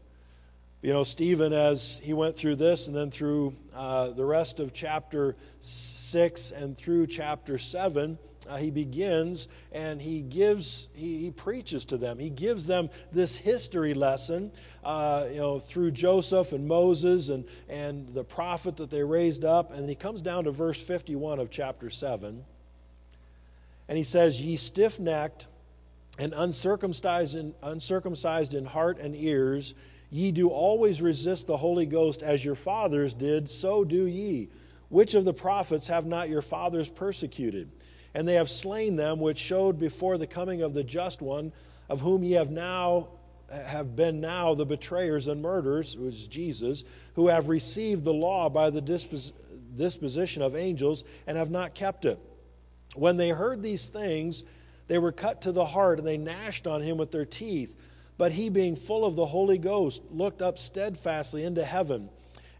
You 0.82 0.94
know, 0.94 1.04
Stephen, 1.04 1.52
as 1.52 2.00
he 2.04 2.14
went 2.14 2.36
through 2.36 2.56
this 2.56 2.88
and 2.88 2.96
then 2.96 3.12
through 3.12 3.54
uh, 3.76 4.12
the 4.12 4.24
rest 4.24 4.60
of 4.60 4.74
chapter 4.74 5.36
6 5.60 6.52
and 6.52 6.78
through 6.78 7.08
chapter 7.08 7.58
7, 7.58 8.18
uh, 8.50 8.58
he 8.58 8.72
begins 8.72 9.48
and 9.72 10.02
he 10.02 10.22
gives, 10.22 10.90
he, 10.94 11.18
he, 11.18 11.32
preaches 11.32 11.86
to 11.86 11.98
them. 11.98 12.18
He 12.20 12.30
gives 12.30 12.66
them 12.66 12.90
this 13.12 13.36
history 13.36 13.94
lesson, 13.94 14.52
uh, 14.84 15.26
you 15.32 15.38
know, 15.38 15.60
through 15.60 15.92
Joseph 15.92 16.52
and 16.54 16.68
Moses 16.68 17.30
and, 17.30 17.46
and 17.70 18.14
the 18.14 18.24
prophet 18.24 18.76
that 18.78 18.90
they 18.90 19.04
raised 19.04 19.46
up. 19.46 19.74
And 19.74 19.88
he 19.88 19.96
comes 19.96 20.22
down 20.22 20.46
to 20.46 20.52
verse 20.52 20.82
51 20.82 21.40
of 21.40 21.50
chapter 21.50 21.90
7. 21.90 22.44
And 23.88 23.98
he 23.98 24.04
says, 24.04 24.42
Ye 24.42 24.56
stiff 24.56 25.00
necked 25.00 25.48
and 26.18 26.34
uncircumcised 26.36 27.36
in, 27.36 27.54
uncircumcised 27.64 28.54
in 28.54 28.66
heart 28.66 29.00
and 29.00 29.16
ears, 29.16 29.74
Ye 30.12 30.32
do 30.32 30.50
always 30.50 31.02
resist 31.02 31.48
the 31.48 31.58
Holy 31.58 31.86
Ghost 31.86 32.24
as 32.24 32.44
your 32.44 32.56
fathers 32.56 33.14
did, 33.14 33.50
so 33.50 33.84
do 33.84 34.06
ye. 34.06 34.50
Which 34.90 35.14
of 35.14 35.24
the 35.24 35.34
prophets 35.34 35.88
have 35.88 36.08
not 36.08 36.30
your 36.30 36.42
fathers 36.42 36.90
persecuted? 36.90 37.70
And 38.14 38.28
they 38.28 38.36
have 38.36 38.50
slain 38.50 38.96
them 38.96 39.20
which 39.20 39.38
showed 39.38 39.80
before 39.80 40.18
the 40.18 40.28
coming 40.28 40.62
of 40.62 40.74
the 40.74 40.84
just 40.84 41.22
one, 41.22 41.52
of 41.90 42.02
whom 42.02 42.24
ye 42.24 42.34
have 42.34 42.52
now 42.52 43.10
have 43.52 43.96
been 43.96 44.22
now 44.22 44.54
the 44.54 44.66
betrayers 44.66 45.28
and 45.28 45.42
murderers, 45.42 45.98
which 45.98 46.14
is 46.14 46.28
Jesus, 46.28 46.84
who 47.16 47.28
have 47.28 47.50
received 47.50 48.04
the 48.04 48.14
law 48.14 48.50
by 48.50 48.70
the 48.70 48.82
dispos- 48.82 49.32
disposition 49.76 50.42
of 50.42 50.56
angels 50.56 51.04
and 51.28 51.38
have 51.38 51.52
not 51.52 51.74
kept 51.74 52.06
it. 52.06 52.20
When 52.96 53.18
they 53.18 53.30
heard 53.30 53.62
these 53.62 53.90
things, 53.90 54.44
they 54.88 54.98
were 54.98 55.12
cut 55.12 55.42
to 55.44 55.52
the 55.52 55.66
heart, 55.66 56.00
and 56.00 56.08
they 56.08 56.18
gnashed 56.18 56.68
on 56.68 56.82
him 56.82 56.98
with 56.98 57.12
their 57.12 57.26
teeth. 57.26 57.76
But 58.18 58.32
he, 58.32 58.50
being 58.50 58.76
full 58.76 59.06
of 59.06 59.16
the 59.16 59.26
Holy 59.26 59.58
Ghost, 59.58 60.02
looked 60.12 60.42
up 60.42 60.60
steadfastly 60.60 61.44
into 61.44 61.64
heaven 61.64 62.10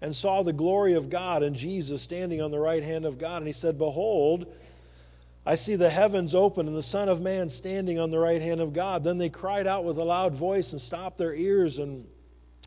and 0.02 0.16
saw 0.16 0.42
the 0.42 0.54
glory 0.54 0.94
of 0.94 1.10
God 1.10 1.44
and 1.44 1.56
Jesus 1.56 2.02
standing 2.02 2.42
on 2.42 2.52
the 2.52 2.60
right 2.60 2.84
hand 2.84 3.06
of 3.06 3.18
God. 3.18 3.38
And 3.38 3.48
he 3.48 3.52
said, 3.52 3.78
Behold, 3.78 4.46
I 5.50 5.56
see 5.56 5.76
the 5.76 5.90
heavens 5.90 6.36
open 6.36 6.68
and 6.68 6.78
the 6.78 6.84
Son 6.84 7.10
of 7.10 7.22
Man 7.22 7.50
standing 7.50 7.98
on 7.98 8.12
the 8.12 8.20
right 8.20 8.40
hand 8.40 8.62
of 8.62 8.72
God. 8.72 9.04
Then 9.04 9.18
they 9.18 9.30
cried 9.30 9.66
out 9.66 9.84
with 9.84 9.98
a 9.98 10.04
loud 10.04 10.36
voice 10.36 10.74
and 10.74 10.80
stopped 10.80 11.18
their 11.18 11.34
ears 11.34 11.80
and 11.80 12.06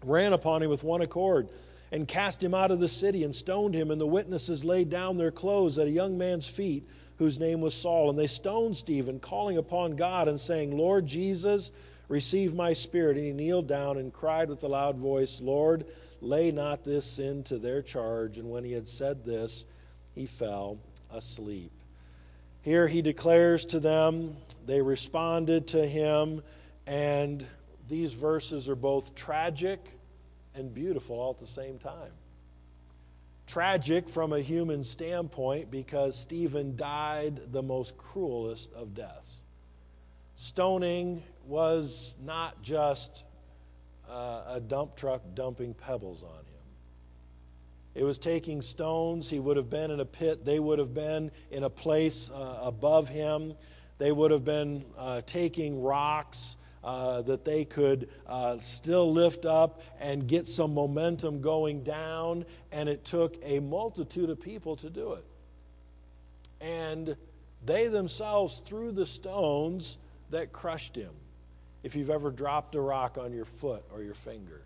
ran 0.05 0.33
upon 0.33 0.65
him 0.65 0.69
with 0.69 0.83
one 0.83 1.01
accord 1.01 1.49
and 1.93 2.09
cast 2.09 2.43
him 2.43 2.55
out 2.55 2.73
of 2.73 2.81
the 2.81 2.89
city 2.89 3.23
and 3.23 3.33
stoned 3.33 3.73
him. 3.73 3.93
And 3.93 4.01
the 4.01 4.07
witnesses 4.09 4.65
laid 4.65 4.91
down 4.91 5.17
their 5.17 5.31
clothes 5.31 5.79
at 5.79 5.87
a 5.87 5.93
young 5.93 6.19
man's 6.19 6.49
feet 6.49 6.85
whose 7.19 7.39
name 7.39 7.61
was 7.61 7.73
Saul. 7.73 8.11
And 8.11 8.19
they 8.19 8.27
stoned 8.27 8.77
Stephen, 8.77 9.21
calling 9.21 9.59
upon 9.59 9.95
God 9.95 10.27
and 10.27 10.41
saying, 10.41 10.77
Lord 10.77 11.07
Jesus, 11.07 11.71
receive 12.09 12.53
my 12.53 12.73
spirit. 12.73 13.17
And 13.17 13.25
he 13.25 13.33
kneeled 13.33 13.69
down 13.69 13.97
and 13.99 14.13
cried 14.13 14.49
with 14.49 14.65
a 14.65 14.69
loud 14.69 14.97
voice, 14.97 15.41
Lord, 15.41 15.87
lay 16.21 16.51
not 16.51 16.83
this 16.83 17.07
sin 17.07 17.45
to 17.45 17.59
their 17.59 17.81
charge. 17.81 18.39
And 18.39 18.51
when 18.51 18.65
he 18.65 18.73
had 18.73 18.89
said 18.89 19.25
this, 19.25 19.67
he 20.17 20.27
fell 20.27 20.81
asleep. 21.13 21.71
Here 22.63 22.87
he 22.87 23.03
declares 23.03 23.65
to 23.67 23.81
them, 23.81 24.37
they 24.67 24.81
responded 24.81 25.67
to 25.69 25.87
him, 25.87 26.43
and 26.87 27.45
these 27.89 28.13
verses 28.13 28.69
are 28.69 28.77
both 28.77 29.15
tragic 29.17 29.81
and 30.55 30.73
beautiful 30.73 31.19
all 31.19 31.33
at 31.33 31.39
the 31.39 31.47
same 31.47 31.79
time. 31.79 32.13
Tragic 33.49 34.09
from 34.09 34.33
a 34.33 34.41
human 34.41 34.85
standpoint 34.85 35.71
because 35.71 36.17
Stephen 36.17 36.77
died 36.77 37.53
the 37.53 37.63
most 37.63 37.97
cruelest 37.97 38.73
of 38.75 38.95
deaths. 38.95 39.41
Stoning 40.37 41.23
was 41.47 42.17
not 42.25 42.63
just 42.63 43.25
uh, 44.09 44.43
a 44.47 44.61
dump 44.61 44.95
truck 44.97 45.23
dumping 45.35 45.75
pebbles 45.75 46.23
on 46.23 46.29
him. 46.31 46.52
It 47.95 48.05
was 48.05 48.19
taking 48.19 48.63
stones. 48.63 49.29
He 49.29 49.39
would 49.39 49.57
have 49.57 49.69
been 49.69 49.91
in 49.91 50.01
a 50.01 50.05
pit. 50.05 50.45
They 50.45 50.59
would 50.59 50.79
have 50.79 50.95
been 50.95 51.31
in 51.51 51.65
a 51.65 51.71
place 51.71 52.31
uh, 52.31 52.61
above 52.63 53.09
him. 53.09 53.55
They 53.99 54.13
would 54.13 54.31
have 54.31 54.45
been 54.45 54.85
uh, 54.97 55.21
taking 55.27 55.83
rocks 55.83 56.57
uh, 56.83 57.23
that 57.23 57.45
they 57.45 57.65
could 57.65 58.09
uh, 58.27 58.59
still 58.59 59.13
lift 59.13 59.45
up 59.45 59.83
and 60.01 60.27
get 60.27 60.49
some 60.49 60.75
momentum 60.75 61.41
going 61.41 61.85
down. 61.85 62.45
And 62.73 62.89
it 62.89 63.05
took 63.05 63.37
a 63.45 63.61
multitude 63.61 64.31
of 64.31 64.41
people 64.41 64.75
to 64.77 64.91
do 64.91 65.13
it. 65.13 65.25
And 66.61 67.17
they 67.65 67.89
themselves 67.89 68.59
threw 68.61 68.91
the 68.91 69.07
stones 69.07 69.99
that 70.31 70.51
crushed 70.51 70.97
him. 70.97 71.13
If 71.83 71.95
you've 71.95 72.11
ever 72.11 72.31
dropped 72.31 72.75
a 72.75 72.81
rock 72.81 73.19
on 73.19 73.33
your 73.33 73.45
foot 73.45 73.85
or 73.93 74.03
your 74.03 74.15
finger, 74.15 74.63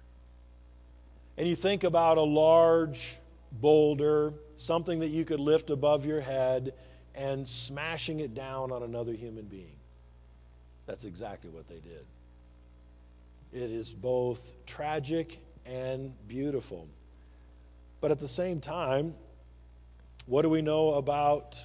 and 1.38 1.46
you 1.46 1.54
think 1.56 1.84
about 1.84 2.18
a 2.18 2.22
large 2.22 3.18
boulder, 3.52 4.32
something 4.56 5.00
that 5.00 5.08
you 5.08 5.24
could 5.24 5.40
lift 5.40 5.70
above 5.70 6.06
your 6.06 6.20
head, 6.20 6.72
and 7.14 7.46
smashing 7.46 8.20
it 8.20 8.34
down 8.34 8.72
on 8.72 8.82
another 8.82 9.12
human 9.12 9.44
being. 9.44 9.76
That's 10.86 11.04
exactly 11.04 11.50
what 11.50 11.68
they 11.68 11.80
did. 11.80 12.04
It 13.52 13.70
is 13.70 13.92
both 13.92 14.54
tragic 14.66 15.38
and 15.64 16.12
beautiful. 16.28 16.86
But 18.00 18.10
at 18.10 18.18
the 18.18 18.28
same 18.28 18.60
time, 18.60 19.14
what 20.26 20.42
do 20.42 20.50
we 20.50 20.62
know 20.62 20.94
about 20.94 21.58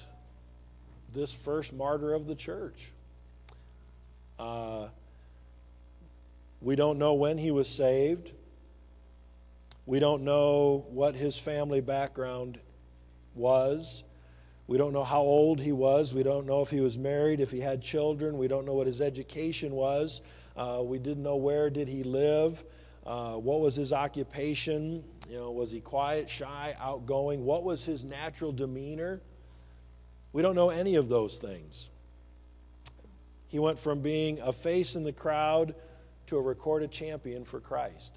this 1.12 1.32
first 1.32 1.72
martyr 1.72 2.14
of 2.14 2.26
the 2.26 2.34
church? 2.34 2.90
Uh, 4.38 4.88
we 6.60 6.76
don't 6.76 6.98
know 6.98 7.14
when 7.14 7.38
he 7.38 7.50
was 7.50 7.68
saved. 7.68 8.32
We 9.84 9.98
don't 9.98 10.22
know 10.22 10.86
what 10.90 11.14
his 11.14 11.38
family 11.38 11.80
background 11.80 12.58
was. 13.34 14.04
We 14.68 14.78
don't 14.78 14.92
know 14.92 15.04
how 15.04 15.20
old 15.20 15.60
he 15.60 15.72
was. 15.72 16.14
We 16.14 16.22
don't 16.22 16.46
know 16.46 16.62
if 16.62 16.70
he 16.70 16.80
was 16.80 16.96
married, 16.96 17.40
if 17.40 17.50
he 17.50 17.60
had 17.60 17.82
children. 17.82 18.38
We 18.38 18.46
don't 18.46 18.64
know 18.64 18.74
what 18.74 18.86
his 18.86 19.00
education 19.00 19.72
was. 19.72 20.20
Uh, 20.56 20.82
we 20.84 20.98
didn't 20.98 21.22
know 21.22 21.36
where 21.36 21.68
did 21.68 21.88
he 21.88 22.04
live. 22.04 22.62
Uh, 23.04 23.34
what 23.34 23.60
was 23.60 23.74
his 23.74 23.92
occupation? 23.92 25.02
You 25.28 25.38
know, 25.38 25.50
was 25.50 25.72
he 25.72 25.80
quiet, 25.80 26.30
shy, 26.30 26.76
outgoing? 26.78 27.44
What 27.44 27.64
was 27.64 27.84
his 27.84 28.04
natural 28.04 28.52
demeanor? 28.52 29.20
We 30.32 30.42
don't 30.42 30.54
know 30.54 30.70
any 30.70 30.94
of 30.94 31.08
those 31.08 31.38
things. 31.38 31.90
He 33.48 33.58
went 33.58 33.78
from 33.78 34.00
being 34.00 34.40
a 34.40 34.52
face 34.52 34.94
in 34.94 35.02
the 35.02 35.12
crowd 35.12 35.74
to 36.28 36.36
a 36.36 36.40
recorded 36.40 36.90
champion 36.92 37.44
for 37.44 37.60
Christ. 37.60 38.12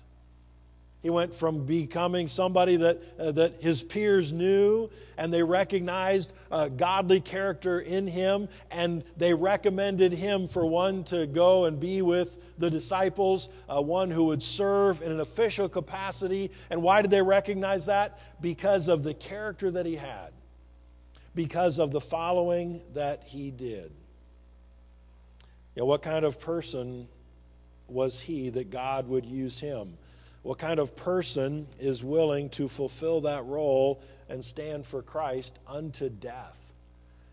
He 1.06 1.12
went 1.12 1.36
from 1.36 1.68
becoming 1.68 2.26
somebody 2.26 2.78
that, 2.78 3.00
uh, 3.20 3.32
that 3.34 3.62
his 3.62 3.84
peers 3.84 4.34
knew 4.34 4.90
and 5.20 5.32
they 5.32 5.44
recognized 5.44 6.34
a 6.50 6.68
godly 6.68 7.20
character 7.20 7.82
in 7.82 8.08
him 8.08 8.50
and 8.72 9.04
they 9.16 9.32
recommended 9.32 10.14
him 10.14 10.48
for 10.48 10.66
one 10.66 11.04
to 11.04 11.28
go 11.28 11.66
and 11.66 11.80
be 11.80 12.02
with 12.02 12.58
the 12.58 12.72
disciples, 12.72 13.50
uh, 13.70 13.80
one 13.80 14.10
who 14.10 14.24
would 14.24 14.42
serve 14.42 15.04
in 15.04 15.12
an 15.12 15.20
official 15.20 15.70
capacity. 15.70 16.50
And 16.72 16.82
why 16.82 17.04
did 17.04 17.12
they 17.12 17.22
recognize 17.22 17.86
that? 17.86 18.18
Because 18.42 18.88
of 18.88 19.04
the 19.04 19.14
character 19.14 19.70
that 19.70 19.86
he 19.86 19.98
had, 19.98 20.32
because 21.36 21.78
of 21.78 21.92
the 21.92 22.02
following 22.02 22.82
that 22.96 23.22
he 23.26 23.52
did. 23.52 23.92
You 25.76 25.84
know, 25.84 25.86
what 25.86 26.02
kind 26.02 26.26
of 26.26 26.40
person 26.40 27.08
was 27.88 28.20
he 28.20 28.50
that 28.50 28.72
God 28.72 29.08
would 29.08 29.28
use 29.28 29.60
him? 29.60 30.00
What 30.46 30.60
kind 30.60 30.80
of 30.80 30.96
person 30.96 31.66
is 31.80 32.04
willing 32.04 32.50
to 32.50 32.68
fulfill 32.68 33.22
that 33.22 33.44
role 33.48 34.00
and 34.30 34.46
stand 34.46 34.86
for 34.86 35.02
Christ 35.02 35.58
unto 35.68 36.08
death? 36.08 36.72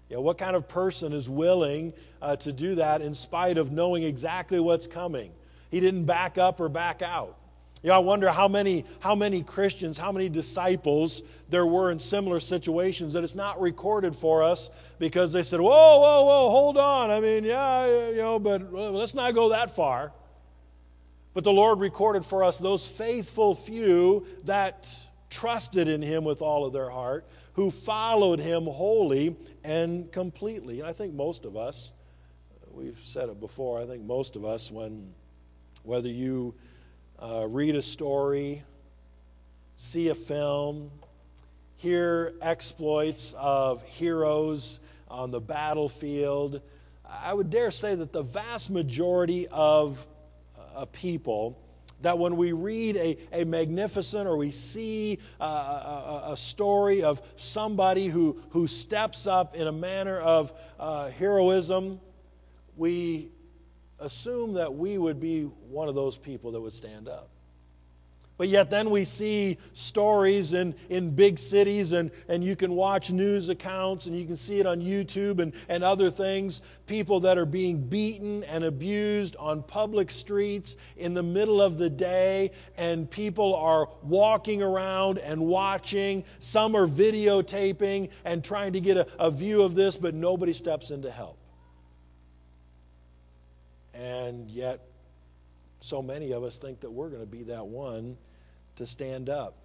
You 0.09 0.17
know, 0.17 0.23
what 0.23 0.39
kind 0.39 0.57
of 0.57 0.67
person 0.67 1.13
is 1.13 1.29
willing 1.29 1.93
uh, 2.23 2.37
to 2.37 2.53
do 2.55 2.77
that 2.77 3.03
in 3.03 3.15
spite 3.15 3.59
of 3.59 3.71
knowing 3.71 4.03
exactly 4.03 4.59
what's 4.61 4.87
coming? 4.87 5.31
He 5.71 5.79
didn't 5.79 6.07
back 6.07 6.39
up 6.39 6.59
or 6.59 6.71
back 6.71 7.03
out. 7.03 7.37
You 7.83 7.91
know, 7.91 7.97
I 7.97 7.99
wonder 7.99 8.31
how 8.31 8.49
many, 8.49 8.87
how 9.01 9.15
many 9.15 9.43
Christians, 9.43 9.99
how 9.99 10.11
many 10.11 10.31
disciples 10.31 11.21
there 11.51 11.67
were 11.67 11.91
in 11.91 11.99
similar 11.99 12.41
situations 12.41 13.13
that 13.13 13.25
it's 13.25 13.35
not 13.35 13.61
recorded 13.61 14.17
for 14.17 14.43
us 14.43 14.71
because 14.99 15.35
they 15.35 15.43
said, 15.43 15.61
whoa, 15.61 15.69
whoa, 15.69 16.25
whoa, 16.25 16.49
hold 16.49 16.79
on. 16.79 17.11
I 17.11 17.21
mean, 17.21 17.45
yeah, 17.45 18.09
you 18.09 18.17
know, 18.17 18.39
but 18.39 18.73
let's 18.73 19.15
not 19.15 19.35
go 19.35 19.51
that 19.51 19.71
far. 19.71 20.13
But 21.35 21.45
the 21.45 21.53
Lord 21.53 21.81
recorded 21.81 22.25
for 22.25 22.45
us 22.45 22.59
those 22.59 22.87
faithful 22.87 23.55
few 23.55 24.27
that 24.45 24.89
trusted 25.31 25.89
in 25.89 26.03
Him 26.03 26.25
with 26.25 26.43
all 26.43 26.67
of 26.67 26.73
their 26.73 26.91
heart, 26.91 27.27
who 27.55 27.71
followed 27.71 28.39
Him 28.39 28.65
wholly 28.65 29.37
and 29.65 30.11
completely. 30.13 30.81
And 30.81 30.89
I 30.89 30.93
think 30.93 31.15
most 31.15 31.45
of 31.45 31.57
us, 31.57 31.95
we've 32.71 33.01
said 33.03 33.29
it 33.29 33.41
before, 33.41 33.81
I 33.81 33.87
think 33.87 34.05
most 34.05 34.37
of 34.37 34.45
us, 34.45 34.71
when 34.71 35.13
whether 35.85 36.09
you 36.09 36.55
uh, 37.19 37.47
read 37.49 37.75
a 37.77 37.83
story, 37.83 38.63
see 39.77 40.09
a 40.09 40.15
film, 40.15 40.91
hear 41.77 42.35
exploits 42.41 43.35
of 43.39 43.83
heroes 43.83 44.81
on 45.09 45.31
the 45.31 45.41
battlefield, 45.41 46.61
I 47.05 47.35
would 47.35 47.51
dare 47.51 47.71
say 47.71 47.95
that 47.95 48.13
the 48.13 48.23
vast 48.23 48.71
majority 48.71 49.49
of 49.49 50.07
a 50.75 50.87
people 50.87 51.59
that 52.03 52.19
when 52.19 52.37
we 52.37 52.53
read 52.53 52.97
a, 52.97 53.17
a 53.33 53.45
magnificent 53.45 54.29
or 54.29 54.37
we 54.37 54.51
see 54.51 55.19
a, 55.41 55.45
a, 55.45 56.25
a, 56.31 56.37
story 56.37 57.03
of 57.03 57.23
somebody 57.37 58.09
who, 58.09 58.41
who 58.51 58.67
steps 58.67 59.27
up 59.27 59.55
in 59.55 59.69
a 59.69 59.73
manner 59.73 60.19
of 60.19 60.53
uh, 60.79 61.09
heroism, 61.11 62.01
we 62.77 63.29
assume 64.01 64.55
that 64.55 64.75
we 64.75 64.99
would 64.99 65.21
be 65.21 65.43
one 65.43 65.89
of 65.89 65.95
those 65.95 66.19
people 66.19 66.51
that 66.53 66.61
would 66.61 66.73
stand 66.73 67.09
up. 67.09 67.31
But 68.39 68.49
yet, 68.49 68.71
then 68.71 68.91
we 68.91 69.05
see 69.05 69.59
stories 69.73 70.55
in, 70.55 70.75
in 70.89 71.15
big 71.15 71.39
cities, 71.39 71.93
and, 71.93 72.11
and 72.29 72.43
you 72.43 72.57
can 72.57 72.75
watch 72.75 73.11
news 73.11 73.51
accounts 73.51 74.07
and 74.07 74.19
you 74.19 74.25
can 74.25 74.37
see 74.37 74.59
it 74.59 74.67
on 74.67 74.81
YouTube 74.81 75.39
and, 75.39 75.53
and 75.69 75.85
other 75.85 76.11
things. 76.11 76.63
People 76.87 77.21
that 77.21 77.37
are 77.37 77.47
being 77.47 77.79
beaten 77.79 78.43
and 78.45 78.65
abused 78.65 79.37
on 79.37 79.63
public 79.63 80.11
streets 80.11 80.77
in 80.97 81.15
the 81.15 81.23
middle 81.23 81.61
of 81.61 81.79
the 81.79 81.91
day, 81.91 82.51
and 82.77 83.11
people 83.11 83.55
are 83.55 83.89
walking 84.03 84.63
around 84.63 85.19
and 85.19 85.41
watching. 85.41 86.25
Some 86.39 86.75
are 86.75 86.87
videotaping 86.87 88.09
and 88.25 88.43
trying 88.43 88.73
to 88.73 88.81
get 88.81 88.97
a, 88.97 89.07
a 89.19 89.31
view 89.31 89.63
of 89.63 89.75
this, 89.75 89.97
but 89.97 90.15
nobody 90.15 90.55
steps 90.55 90.91
in 90.91 91.03
to 91.03 91.11
help. 91.11 91.39
And 93.95 94.51
yet, 94.51 94.81
so 95.83 96.03
many 96.03 96.33
of 96.33 96.43
us 96.45 96.59
think 96.59 96.81
that 96.81 96.91
we're 96.91 97.09
going 97.09 97.23
to 97.23 97.27
be 97.27 97.43
that 97.45 97.67
one 97.67 98.17
to 98.77 98.87
stand 98.87 99.29
up. 99.29 99.57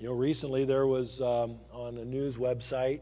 You 0.00 0.08
know, 0.08 0.14
recently 0.14 0.64
there 0.64 0.86
was 0.86 1.20
um, 1.20 1.56
on 1.72 1.96
a 1.98 2.04
news 2.04 2.36
website 2.36 3.00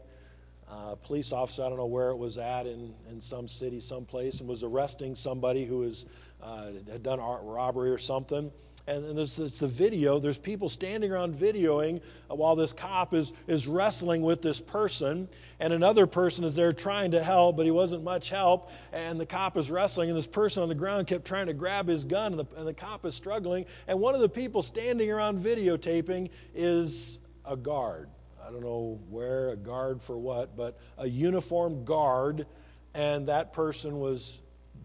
uh, 0.69 0.95
police 0.95 1.31
officer, 1.31 1.63
I 1.63 1.69
don't 1.69 1.77
know 1.77 1.85
where 1.85 2.09
it 2.09 2.17
was 2.17 2.37
at 2.37 2.65
in, 2.65 2.93
in 3.09 3.21
some 3.21 3.47
city, 3.47 3.79
someplace, 3.79 4.39
and 4.39 4.49
was 4.49 4.63
arresting 4.63 5.15
somebody 5.15 5.65
who 5.65 5.79
was, 5.79 6.05
uh, 6.41 6.71
had 6.91 7.03
done 7.03 7.19
a 7.19 7.39
robbery 7.43 7.91
or 7.91 7.97
something. 7.97 8.51
And, 8.87 9.03
and 9.03 9.17
there's, 9.17 9.39
it's 9.39 9.59
the 9.59 9.67
video. 9.67 10.19
There's 10.19 10.37
people 10.37 10.69
standing 10.69 11.11
around 11.11 11.33
videoing 11.33 12.01
while 12.27 12.55
this 12.55 12.71
cop 12.71 13.13
is, 13.13 13.33
is 13.47 13.67
wrestling 13.67 14.21
with 14.21 14.41
this 14.41 14.61
person. 14.61 15.27
And 15.59 15.73
another 15.73 16.05
person 16.05 16.43
is 16.43 16.55
there 16.55 16.71
trying 16.71 17.11
to 17.11 17.23
help, 17.23 17.57
but 17.57 17.65
he 17.65 17.71
wasn't 17.71 18.03
much 18.03 18.29
help. 18.29 18.69
And 18.93 19.19
the 19.19 19.25
cop 19.25 19.57
is 19.57 19.71
wrestling, 19.71 20.09
and 20.09 20.17
this 20.17 20.27
person 20.27 20.61
on 20.61 20.69
the 20.69 20.75
ground 20.75 21.07
kept 21.07 21.25
trying 21.25 21.47
to 21.47 21.53
grab 21.53 21.87
his 21.87 22.03
gun, 22.03 22.33
and 22.33 22.39
the, 22.39 22.45
and 22.57 22.67
the 22.67 22.73
cop 22.73 23.05
is 23.05 23.15
struggling. 23.15 23.65
And 23.87 23.99
one 23.99 24.13
of 24.13 24.21
the 24.21 24.29
people 24.29 24.61
standing 24.61 25.11
around 25.11 25.39
videotaping 25.39 26.29
is 26.53 27.19
a 27.43 27.57
guard. 27.57 28.09
I 28.45 28.51
don't 28.51 28.61
know 28.61 28.99
where, 29.09 29.49
a 29.49 29.55
guard 29.55 30.01
for 30.01 30.17
what, 30.17 30.55
but 30.55 30.77
a 30.99 31.07
uniformed 31.07 31.85
guard. 31.85 32.45
And 32.93 33.25
that 33.27 33.51
person 33.51 33.99
was 33.99 34.41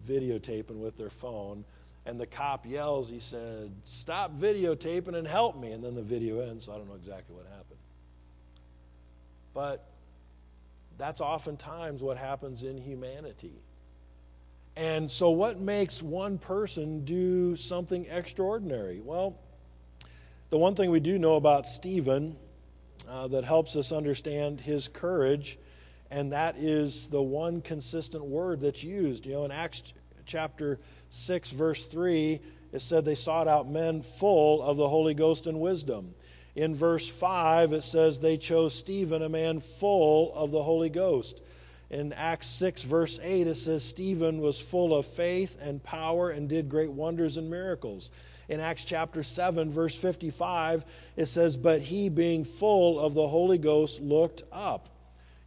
videotaping 0.07 0.77
with 0.77 0.97
their 0.97 1.11
phone 1.11 1.63
and 2.05 2.19
the 2.19 2.25
cop 2.25 2.65
yells, 2.65 3.09
he 3.09 3.19
said, 3.19 3.71
Stop 3.83 4.35
videotaping 4.35 5.15
and 5.15 5.27
help 5.27 5.59
me. 5.59 5.71
And 5.71 5.83
then 5.83 5.95
the 5.95 6.01
video 6.01 6.39
ends, 6.39 6.65
so 6.65 6.73
I 6.73 6.77
don't 6.77 6.87
know 6.87 6.95
exactly 6.95 7.35
what 7.35 7.45
happened. 7.45 7.79
But 9.53 9.85
that's 10.97 11.21
oftentimes 11.21 12.01
what 12.01 12.17
happens 12.17 12.63
in 12.63 12.77
humanity. 12.77 13.53
And 14.75 15.11
so, 15.11 15.31
what 15.31 15.59
makes 15.59 16.01
one 16.01 16.37
person 16.37 17.03
do 17.03 17.55
something 17.55 18.05
extraordinary? 18.09 19.01
Well, 19.03 19.37
the 20.49 20.57
one 20.57 20.75
thing 20.75 20.91
we 20.91 21.01
do 21.01 21.19
know 21.19 21.35
about 21.35 21.67
Stephen 21.67 22.35
uh, 23.09 23.27
that 23.27 23.43
helps 23.43 23.75
us 23.75 23.91
understand 23.91 24.61
his 24.61 24.87
courage, 24.87 25.59
and 26.09 26.31
that 26.31 26.55
is 26.57 27.07
the 27.07 27.21
one 27.21 27.61
consistent 27.61 28.23
word 28.23 28.61
that's 28.61 28.83
used. 28.83 29.25
You 29.25 29.33
know, 29.33 29.45
in 29.45 29.51
Acts 29.51 29.93
chapter 30.25 30.79
6, 31.09 31.51
verse 31.51 31.85
3, 31.85 32.39
it 32.71 32.79
said 32.79 33.05
they 33.05 33.15
sought 33.15 33.47
out 33.47 33.69
men 33.69 34.01
full 34.01 34.61
of 34.61 34.77
the 34.77 34.87
Holy 34.87 35.13
Ghost 35.13 35.47
and 35.47 35.59
wisdom. 35.59 36.13
In 36.55 36.75
verse 36.75 37.07
5, 37.07 37.73
it 37.73 37.81
says 37.81 38.19
they 38.19 38.37
chose 38.37 38.73
Stephen, 38.73 39.21
a 39.21 39.29
man 39.29 39.59
full 39.59 40.33
of 40.33 40.51
the 40.51 40.63
Holy 40.63 40.89
Ghost. 40.89 41.41
In 41.89 42.13
Acts 42.13 42.47
6, 42.47 42.83
verse 42.83 43.19
8, 43.21 43.47
it 43.47 43.55
says 43.55 43.83
Stephen 43.83 44.39
was 44.39 44.61
full 44.61 44.95
of 44.95 45.05
faith 45.05 45.57
and 45.61 45.83
power 45.83 46.29
and 46.29 46.47
did 46.47 46.69
great 46.69 46.91
wonders 46.91 47.35
and 47.35 47.49
miracles. 47.49 48.11
In 48.47 48.61
Acts 48.61 48.85
chapter 48.85 49.23
7, 49.23 49.69
verse 49.69 49.99
55, 49.99 50.85
it 51.17 51.25
says, 51.25 51.57
But 51.57 51.81
he, 51.81 52.07
being 52.07 52.45
full 52.45 52.97
of 52.97 53.13
the 53.13 53.27
Holy 53.27 53.57
Ghost, 53.57 54.01
looked 54.01 54.43
up. 54.53 54.87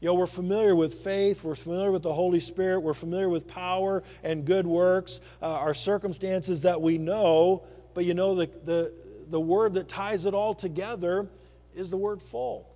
You 0.04 0.11
know, 0.11 0.16
we're 0.16 0.26
familiar 0.26 0.76
with 0.76 0.92
faith, 0.92 1.44
we're 1.44 1.54
familiar 1.54 1.90
with 1.90 2.02
the 2.02 2.12
Holy 2.12 2.38
Spirit, 2.38 2.80
we're 2.80 2.92
familiar 2.92 3.30
with 3.30 3.49
power 3.49 4.02
and 4.23 4.44
good 4.44 4.66
works, 4.66 5.20
uh, 5.40 5.46
our 5.46 5.73
circumstances 5.73 6.61
that 6.61 6.82
we 6.82 6.99
know, 6.99 7.62
but 7.94 8.04
you 8.04 8.12
know, 8.12 8.34
the, 8.34 8.50
the, 8.66 8.92
the 9.30 9.40
word 9.40 9.73
that 9.73 9.88
ties 9.88 10.26
it 10.26 10.34
all 10.34 10.52
together 10.52 11.26
is 11.75 11.88
the 11.88 11.96
word 11.96 12.20
full. 12.20 12.68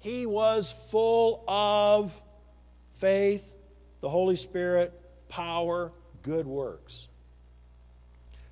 He 0.00 0.26
was 0.26 0.72
full 0.90 1.44
of 1.46 2.20
faith, 2.92 3.54
the 4.00 4.08
Holy 4.08 4.34
Spirit, 4.34 4.92
power, 5.28 5.92
good 6.24 6.48
works. 6.48 7.06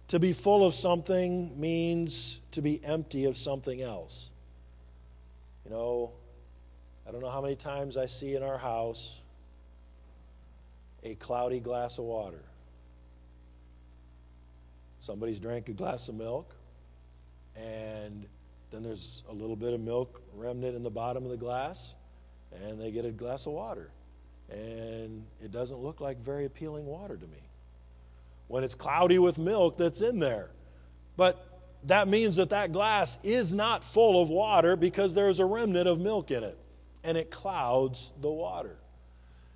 To 0.06 0.20
be 0.20 0.32
full 0.32 0.64
of 0.64 0.74
something 0.74 1.58
means 1.60 2.38
to 2.52 2.62
be 2.62 2.80
empty 2.84 3.24
of 3.24 3.36
something 3.36 3.82
else. 3.82 4.30
You 5.64 5.72
know, 5.72 6.12
I 7.08 7.10
don't 7.10 7.22
know 7.22 7.30
how 7.30 7.40
many 7.40 7.56
times 7.56 7.96
I 7.96 8.04
see 8.04 8.34
in 8.34 8.42
our 8.42 8.58
house 8.58 9.22
a 11.02 11.14
cloudy 11.14 11.58
glass 11.58 11.96
of 11.96 12.04
water. 12.04 12.42
Somebody's 14.98 15.40
drank 15.40 15.70
a 15.70 15.72
glass 15.72 16.10
of 16.10 16.16
milk, 16.16 16.54
and 17.56 18.26
then 18.70 18.82
there's 18.82 19.22
a 19.30 19.32
little 19.32 19.56
bit 19.56 19.72
of 19.72 19.80
milk 19.80 20.20
remnant 20.34 20.76
in 20.76 20.82
the 20.82 20.90
bottom 20.90 21.24
of 21.24 21.30
the 21.30 21.36
glass, 21.38 21.94
and 22.62 22.78
they 22.78 22.90
get 22.90 23.06
a 23.06 23.10
glass 23.10 23.46
of 23.46 23.52
water. 23.54 23.90
And 24.50 25.24
it 25.42 25.50
doesn't 25.50 25.78
look 25.78 26.02
like 26.02 26.18
very 26.18 26.44
appealing 26.44 26.84
water 26.84 27.16
to 27.16 27.26
me. 27.26 27.42
When 28.48 28.64
it's 28.64 28.74
cloudy 28.74 29.18
with 29.18 29.38
milk 29.38 29.78
that's 29.78 30.02
in 30.02 30.18
there. 30.18 30.50
But 31.16 31.42
that 31.84 32.06
means 32.06 32.36
that 32.36 32.50
that 32.50 32.72
glass 32.72 33.18
is 33.22 33.54
not 33.54 33.82
full 33.82 34.20
of 34.20 34.28
water 34.28 34.76
because 34.76 35.14
there's 35.14 35.40
a 35.40 35.46
remnant 35.46 35.88
of 35.88 35.98
milk 36.00 36.30
in 36.30 36.44
it 36.44 36.58
and 37.04 37.16
it 37.16 37.30
clouds 37.30 38.12
the 38.20 38.30
water. 38.30 38.78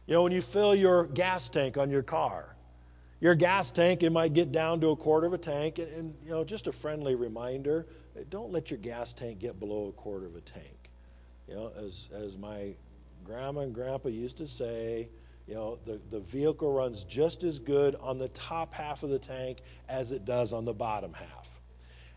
You 0.06 0.14
know, 0.14 0.22
when 0.24 0.32
you 0.32 0.42
fill 0.42 0.74
your 0.74 1.06
gas 1.06 1.48
tank 1.48 1.78
on 1.78 1.90
your 1.90 2.02
car, 2.02 2.56
your 3.20 3.34
gas 3.34 3.70
tank, 3.70 4.02
it 4.02 4.10
might 4.10 4.32
get 4.34 4.50
down 4.50 4.80
to 4.80 4.88
a 4.88 4.96
quarter 4.96 5.26
of 5.26 5.32
a 5.32 5.38
tank. 5.38 5.78
And, 5.78 5.88
and, 5.92 6.14
you 6.24 6.30
know, 6.30 6.44
just 6.44 6.66
a 6.66 6.72
friendly 6.72 7.14
reminder 7.14 7.86
don't 8.28 8.52
let 8.52 8.70
your 8.70 8.78
gas 8.78 9.12
tank 9.12 9.38
get 9.38 9.58
below 9.58 9.88
a 9.88 9.92
quarter 9.92 10.26
of 10.26 10.36
a 10.36 10.40
tank. 10.40 10.90
You 11.48 11.54
know, 11.54 11.72
as, 11.76 12.08
as 12.14 12.36
my 12.36 12.74
grandma 13.24 13.60
and 13.60 13.74
grandpa 13.74 14.08
used 14.08 14.36
to 14.38 14.46
say, 14.46 15.08
you 15.46 15.54
know, 15.54 15.78
the, 15.84 16.00
the 16.10 16.20
vehicle 16.20 16.72
runs 16.72 17.04
just 17.04 17.44
as 17.44 17.58
good 17.58 17.96
on 17.96 18.18
the 18.18 18.28
top 18.28 18.72
half 18.72 19.02
of 19.02 19.10
the 19.10 19.18
tank 19.18 19.58
as 19.88 20.12
it 20.12 20.24
does 20.24 20.52
on 20.52 20.64
the 20.64 20.72
bottom 20.72 21.12
half. 21.12 21.60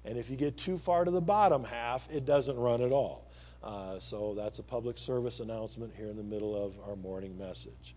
And 0.03 0.17
if 0.17 0.29
you 0.29 0.37
get 0.37 0.57
too 0.57 0.77
far 0.77 1.03
to 1.03 1.11
the 1.11 1.21
bottom 1.21 1.63
half, 1.63 2.07
it 2.11 2.25
doesn't 2.25 2.57
run 2.57 2.81
at 2.81 2.91
all. 2.91 3.24
Uh, 3.65 3.99
so 3.99 4.35
that's 4.35 4.59
a 4.59 4.63
public 4.63 4.97
service 4.97 5.39
announcement 5.39 5.91
here 5.97 6.07
in 6.07 6.15
the 6.15 6.23
middle 6.23 6.55
of 6.55 6.73
our 6.87 6.95
morning 6.95 7.35
message. 7.37 7.95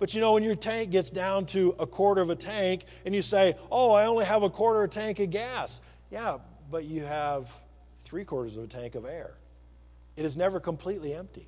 But 0.00 0.12
you 0.12 0.20
know, 0.20 0.32
when 0.32 0.42
your 0.42 0.56
tank 0.56 0.90
gets 0.90 1.08
down 1.10 1.46
to 1.46 1.76
a 1.78 1.86
quarter 1.86 2.20
of 2.20 2.30
a 2.30 2.34
tank 2.34 2.86
and 3.06 3.14
you 3.14 3.22
say, 3.22 3.54
Oh, 3.70 3.92
I 3.92 4.06
only 4.06 4.24
have 4.24 4.42
a 4.42 4.50
quarter 4.50 4.82
of 4.82 4.90
a 4.90 4.92
tank 4.92 5.20
of 5.20 5.30
gas. 5.30 5.80
Yeah, 6.10 6.38
but 6.72 6.84
you 6.84 7.04
have 7.04 7.56
three 8.02 8.24
quarters 8.24 8.56
of 8.56 8.64
a 8.64 8.66
tank 8.66 8.96
of 8.96 9.04
air. 9.04 9.34
It 10.16 10.24
is 10.24 10.36
never 10.36 10.58
completely 10.58 11.14
empty. 11.14 11.46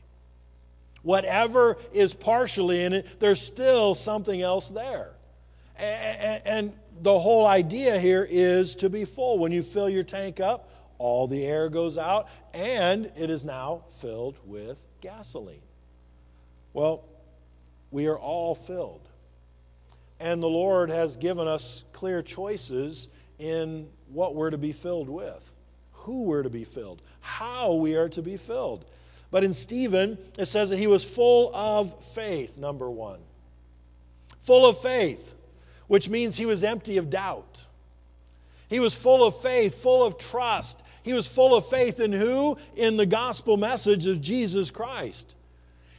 Whatever 1.03 1.77
is 1.92 2.14
partially 2.14 2.85
in 2.85 2.92
it, 2.92 3.18
there's 3.18 3.40
still 3.40 3.97
something 3.97 4.40
else 4.40 4.68
there. 4.68 5.11
And 5.77 6.73
the 7.03 7.18
whole 7.18 7.47
idea 7.47 7.99
here 7.99 8.27
is 8.31 8.77
to 8.77 8.88
be 8.88 9.05
full. 9.05 9.38
When 9.38 9.51
you 9.51 9.62
fill 9.62 9.88
your 9.88 10.05
tank 10.05 10.38
up, 10.38 10.70
all 10.98 11.26
the 11.26 11.44
air 11.44 11.68
goes 11.68 11.98
out, 11.98 12.28
and 12.52 13.11
it 13.16 13.30
is 13.30 13.44
now 13.44 13.85
filled 13.88 14.37
with 14.44 14.78
gasoline. 15.00 15.62
Well, 16.72 17.04
we 17.90 18.07
are 18.07 18.18
all 18.18 18.54
filled. 18.54 19.09
And 20.20 20.42
the 20.42 20.48
Lord 20.48 20.90
has 20.90 21.16
given 21.16 21.46
us 21.46 21.85
clear 21.92 22.22
choices 22.22 23.09
in 23.38 23.88
what 24.09 24.35
we're 24.35 24.50
to 24.50 24.59
be 24.59 24.72
filled 24.72 25.09
with, 25.09 25.54
who 25.92 26.22
we're 26.22 26.42
to 26.42 26.50
be 26.50 26.64
filled, 26.64 27.02
how 27.20 27.74
we 27.74 27.96
are 27.96 28.09
to 28.11 28.22
be 28.22 28.37
filled. 28.37 28.85
But 29.30 29.44
in 29.44 29.52
Stephen, 29.52 30.16
it 30.38 30.46
says 30.46 30.70
that 30.70 30.78
he 30.78 30.87
was 30.87 31.04
full 31.04 31.54
of 31.54 32.04
faith, 32.04 32.59
number 32.59 32.88
one. 32.90 33.20
Full 34.40 34.66
of 34.66 34.78
faith, 34.78 35.35
which 35.88 36.09
means 36.09 36.37
he 36.37 36.46
was 36.46 36.62
empty 36.62 36.98
of 36.98 37.11
doubt. 37.11 37.66
He 38.74 38.80
was 38.80 39.00
full 39.00 39.24
of 39.24 39.37
faith, 39.40 39.80
full 39.80 40.02
of 40.02 40.18
trust. 40.18 40.82
He 41.04 41.12
was 41.12 41.32
full 41.32 41.54
of 41.54 41.64
faith 41.64 42.00
in 42.00 42.12
who? 42.12 42.58
In 42.74 42.96
the 42.96 43.06
gospel 43.06 43.56
message 43.56 44.06
of 44.06 44.20
Jesus 44.20 44.72
Christ. 44.72 45.32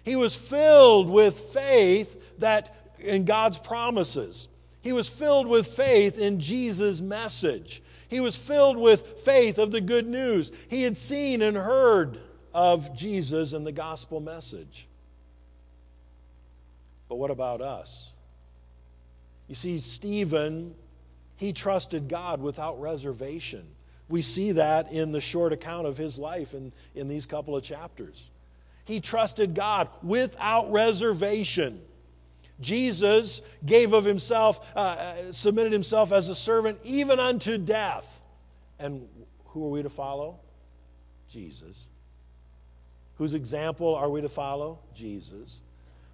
He 0.04 0.18
was 0.18 0.36
filled 0.36 1.10
with 1.10 1.40
faith 1.40 2.38
that 2.40 2.76
in 3.00 3.24
God's 3.24 3.58
promises. 3.60 4.50
He 4.82 4.92
was 4.92 5.08
filled 5.08 5.48
with 5.48 5.66
faith 5.66 6.20
in 6.20 6.38
Jesus' 6.38 7.00
message. 7.00 7.82
He 8.10 8.20
was 8.20 8.36
filled 8.36 8.76
with 8.76 9.22
faith 9.22 9.58
of 9.58 9.72
the 9.72 9.80
good 9.80 10.06
news. 10.06 10.52
He 10.68 10.84
had 10.84 10.98
seen 10.98 11.44
and 11.44 11.56
heard 11.56 12.20
of 12.54 12.94
Jesus 12.94 13.54
and 13.54 13.66
the 13.66 13.72
gospel 13.72 14.20
message. 14.20 14.90
But 17.08 17.16
what 17.16 17.32
about 17.32 17.62
us? 17.62 18.12
You 19.48 19.56
see, 19.56 19.78
Stephen, 19.78 20.76
he 21.38 21.54
trusted 21.54 22.08
God 22.08 22.42
without 22.42 22.80
reservation. 22.80 23.66
We 24.08 24.22
see 24.22 24.52
that 24.54 24.92
in 24.92 25.12
the 25.12 25.22
short 25.22 25.52
account 25.52 25.88
of 25.88 25.98
his 25.98 26.20
life 26.20 26.54
in, 26.54 26.72
in 26.94 27.08
these 27.08 27.26
couple 27.26 27.56
of 27.56 27.64
chapters. 27.64 28.30
He 28.86 29.00
trusted 29.00 29.56
God 29.56 29.90
without 30.04 30.72
reservation. 30.72 31.82
Jesus 32.62 33.42
gave 33.66 33.94
of 33.94 34.06
himself, 34.06 34.72
uh, 34.76 34.80
uh, 34.80 35.32
submitted 35.32 35.74
himself 35.74 36.12
as 36.12 36.30
a 36.30 36.36
servant 36.36 36.80
even 36.84 37.20
unto 37.20 37.58
death. 37.58 38.24
And 38.80 39.08
who 39.48 39.66
are 39.66 39.70
we 39.70 39.84
to 39.84 39.90
follow? 39.90 40.40
Jesus. 41.28 41.90
Whose 43.18 43.34
example 43.34 43.96
are 43.96 44.10
we 44.10 44.22
to 44.22 44.30
follow? 44.30 44.80
Jesus. 44.94 45.64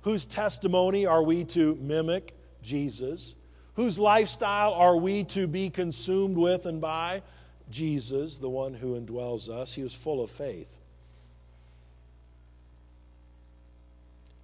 Whose 0.01 0.25
testimony 0.25 1.05
are 1.05 1.21
we 1.21 1.43
to 1.45 1.75
mimic? 1.81 2.33
Jesus. 2.63 3.35
Whose 3.75 3.99
lifestyle 3.99 4.73
are 4.73 4.97
we 4.97 5.23
to 5.25 5.47
be 5.47 5.69
consumed 5.69 6.37
with 6.37 6.65
and 6.65 6.81
by? 6.81 7.21
Jesus, 7.69 8.37
the 8.37 8.49
one 8.49 8.73
who 8.73 8.99
indwells 8.99 9.49
us, 9.49 9.73
he 9.73 9.83
was 9.83 9.93
full 9.93 10.21
of 10.23 10.29
faith. 10.29 10.77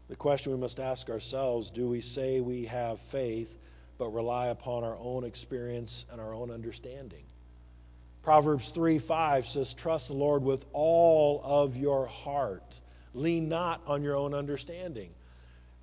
The 0.08 0.16
question 0.16 0.54
we 0.54 0.58
must 0.58 0.80
ask 0.80 1.10
ourselves 1.10 1.70
do 1.70 1.88
we 1.88 2.00
say 2.00 2.40
we 2.40 2.66
have 2.66 3.02
faith 3.02 3.58
but 3.98 4.14
rely 4.14 4.48
upon 4.48 4.84
our 4.84 4.98
own 4.98 5.26
experience 5.26 6.06
and 6.12 6.22
our 6.22 6.34
own 6.34 6.50
understanding? 6.50 7.24
Proverbs 8.24 8.70
3 8.70 9.00
5 9.00 9.46
says, 9.46 9.74
Trust 9.74 10.10
the 10.10 10.14
Lord 10.14 10.44
with 10.44 10.66
all 10.72 11.42
of 11.44 11.76
your 11.76 12.06
heart. 12.06 12.82
Lean 13.14 13.50
not 13.50 13.82
on 13.86 14.02
your 14.04 14.16
own 14.16 14.34
understanding. 14.34 15.10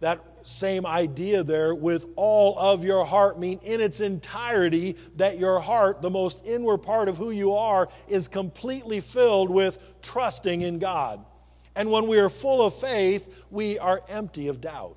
That 0.00 0.20
same 0.42 0.84
idea 0.84 1.42
there, 1.42 1.74
with 1.74 2.06
all 2.16 2.58
of 2.58 2.84
your 2.84 3.04
heart, 3.04 3.38
mean 3.38 3.60
in 3.62 3.80
its 3.80 4.00
entirety 4.00 4.96
that 5.16 5.38
your 5.38 5.60
heart, 5.60 6.02
the 6.02 6.10
most 6.10 6.44
inward 6.44 6.78
part 6.78 7.08
of 7.08 7.16
who 7.16 7.30
you 7.30 7.54
are, 7.54 7.88
is 8.08 8.28
completely 8.28 9.00
filled 9.00 9.50
with 9.50 9.78
trusting 10.02 10.62
in 10.62 10.78
God. 10.78 11.24
And 11.76 11.90
when 11.90 12.06
we 12.06 12.18
are 12.18 12.28
full 12.28 12.62
of 12.64 12.74
faith, 12.74 13.44
we 13.50 13.78
are 13.78 14.02
empty 14.08 14.48
of 14.48 14.60
doubt. 14.60 14.96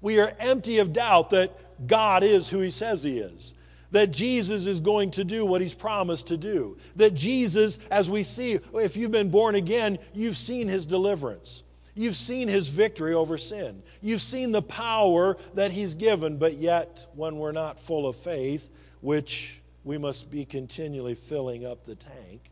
We 0.00 0.20
are 0.20 0.32
empty 0.38 0.78
of 0.78 0.92
doubt 0.92 1.30
that 1.30 1.86
God 1.86 2.22
is 2.22 2.48
who 2.48 2.60
He 2.60 2.70
says 2.70 3.02
He 3.02 3.18
is, 3.18 3.54
that 3.90 4.10
Jesus 4.10 4.66
is 4.66 4.80
going 4.80 5.10
to 5.12 5.24
do 5.24 5.46
what 5.46 5.60
He's 5.60 5.74
promised 5.74 6.28
to 6.28 6.36
do, 6.36 6.76
that 6.96 7.14
Jesus, 7.14 7.78
as 7.90 8.10
we 8.10 8.22
see, 8.22 8.58
if 8.74 8.96
you've 8.96 9.10
been 9.10 9.30
born 9.30 9.54
again, 9.54 9.98
you've 10.12 10.36
seen 10.36 10.68
His 10.68 10.86
deliverance. 10.86 11.63
You've 11.94 12.16
seen 12.16 12.48
his 12.48 12.68
victory 12.68 13.14
over 13.14 13.38
sin. 13.38 13.82
You've 14.02 14.22
seen 14.22 14.50
the 14.50 14.62
power 14.62 15.36
that 15.54 15.70
he's 15.70 15.94
given, 15.94 16.38
but 16.38 16.54
yet, 16.54 17.06
when 17.14 17.36
we're 17.36 17.52
not 17.52 17.78
full 17.78 18.08
of 18.08 18.16
faith, 18.16 18.68
which 19.00 19.60
we 19.84 19.96
must 19.98 20.30
be 20.30 20.44
continually 20.44 21.14
filling 21.14 21.64
up 21.64 21.86
the 21.86 21.94
tank, 21.94 22.50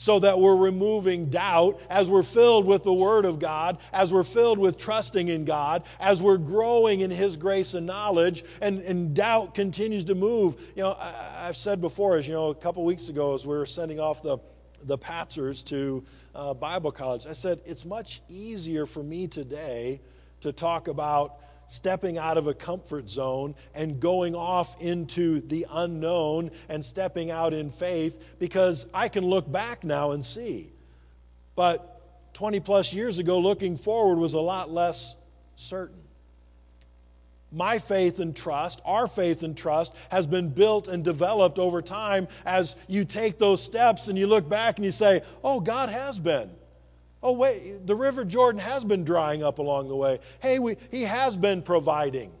so 0.00 0.18
that 0.18 0.38
we're 0.38 0.56
removing 0.56 1.26
doubt 1.26 1.78
as 1.90 2.08
we're 2.08 2.22
filled 2.22 2.64
with 2.64 2.82
the 2.82 2.92
Word 2.92 3.26
of 3.26 3.38
God, 3.38 3.76
as 3.92 4.10
we're 4.10 4.22
filled 4.22 4.58
with 4.58 4.78
trusting 4.78 5.28
in 5.28 5.44
God, 5.44 5.82
as 6.00 6.22
we're 6.22 6.38
growing 6.38 7.00
in 7.00 7.10
His 7.10 7.36
grace 7.36 7.74
and 7.74 7.84
knowledge, 7.84 8.42
and, 8.62 8.80
and 8.80 9.14
doubt 9.14 9.54
continues 9.54 10.04
to 10.04 10.14
move. 10.14 10.56
You 10.74 10.84
know, 10.84 10.96
I, 10.98 11.44
have 11.48 11.56
said 11.56 11.82
before, 11.82 12.16
as 12.16 12.26
you 12.26 12.32
know, 12.32 12.48
a 12.48 12.54
couple 12.54 12.82
weeks 12.86 13.10
ago, 13.10 13.34
as 13.34 13.44
we 13.44 13.54
were 13.54 13.66
sending 13.66 14.00
off 14.00 14.22
the 14.22 14.38
the 14.84 14.98
Patzers 14.98 15.64
to 15.66 16.04
uh, 16.34 16.54
Bible 16.54 16.92
college. 16.92 17.26
I 17.26 17.32
said, 17.32 17.60
it's 17.64 17.84
much 17.84 18.22
easier 18.28 18.86
for 18.86 19.02
me 19.02 19.26
today 19.26 20.00
to 20.40 20.52
talk 20.52 20.88
about 20.88 21.38
stepping 21.66 22.18
out 22.18 22.36
of 22.36 22.48
a 22.48 22.54
comfort 22.54 23.08
zone 23.08 23.54
and 23.74 24.00
going 24.00 24.34
off 24.34 24.80
into 24.82 25.40
the 25.42 25.66
unknown 25.70 26.50
and 26.68 26.84
stepping 26.84 27.30
out 27.30 27.52
in 27.52 27.70
faith 27.70 28.36
because 28.40 28.88
I 28.92 29.08
can 29.08 29.24
look 29.24 29.50
back 29.50 29.84
now 29.84 30.10
and 30.10 30.24
see. 30.24 30.72
But 31.54 32.34
20 32.34 32.58
plus 32.60 32.92
years 32.92 33.18
ago, 33.18 33.38
looking 33.38 33.76
forward 33.76 34.18
was 34.18 34.34
a 34.34 34.40
lot 34.40 34.70
less 34.70 35.14
certain 35.54 36.02
my 37.52 37.78
faith 37.78 38.20
and 38.20 38.34
trust, 38.34 38.80
our 38.84 39.06
faith 39.06 39.42
and 39.42 39.56
trust, 39.56 39.94
has 40.10 40.26
been 40.26 40.50
built 40.50 40.88
and 40.88 41.02
developed 41.02 41.58
over 41.58 41.82
time 41.82 42.28
as 42.44 42.76
you 42.86 43.04
take 43.04 43.38
those 43.38 43.62
steps 43.62 44.08
and 44.08 44.18
you 44.18 44.26
look 44.26 44.48
back 44.48 44.76
and 44.76 44.84
you 44.84 44.92
say, 44.92 45.22
Oh, 45.42 45.60
God 45.60 45.88
has 45.88 46.18
been. 46.18 46.50
Oh, 47.22 47.32
wait, 47.32 47.86
the 47.86 47.96
River 47.96 48.24
Jordan 48.24 48.60
has 48.60 48.84
been 48.84 49.04
drying 49.04 49.42
up 49.42 49.58
along 49.58 49.88
the 49.88 49.96
way. 49.96 50.20
Hey, 50.40 50.58
we, 50.58 50.76
He 50.90 51.02
has 51.02 51.36
been 51.36 51.62
providing. 51.62 52.32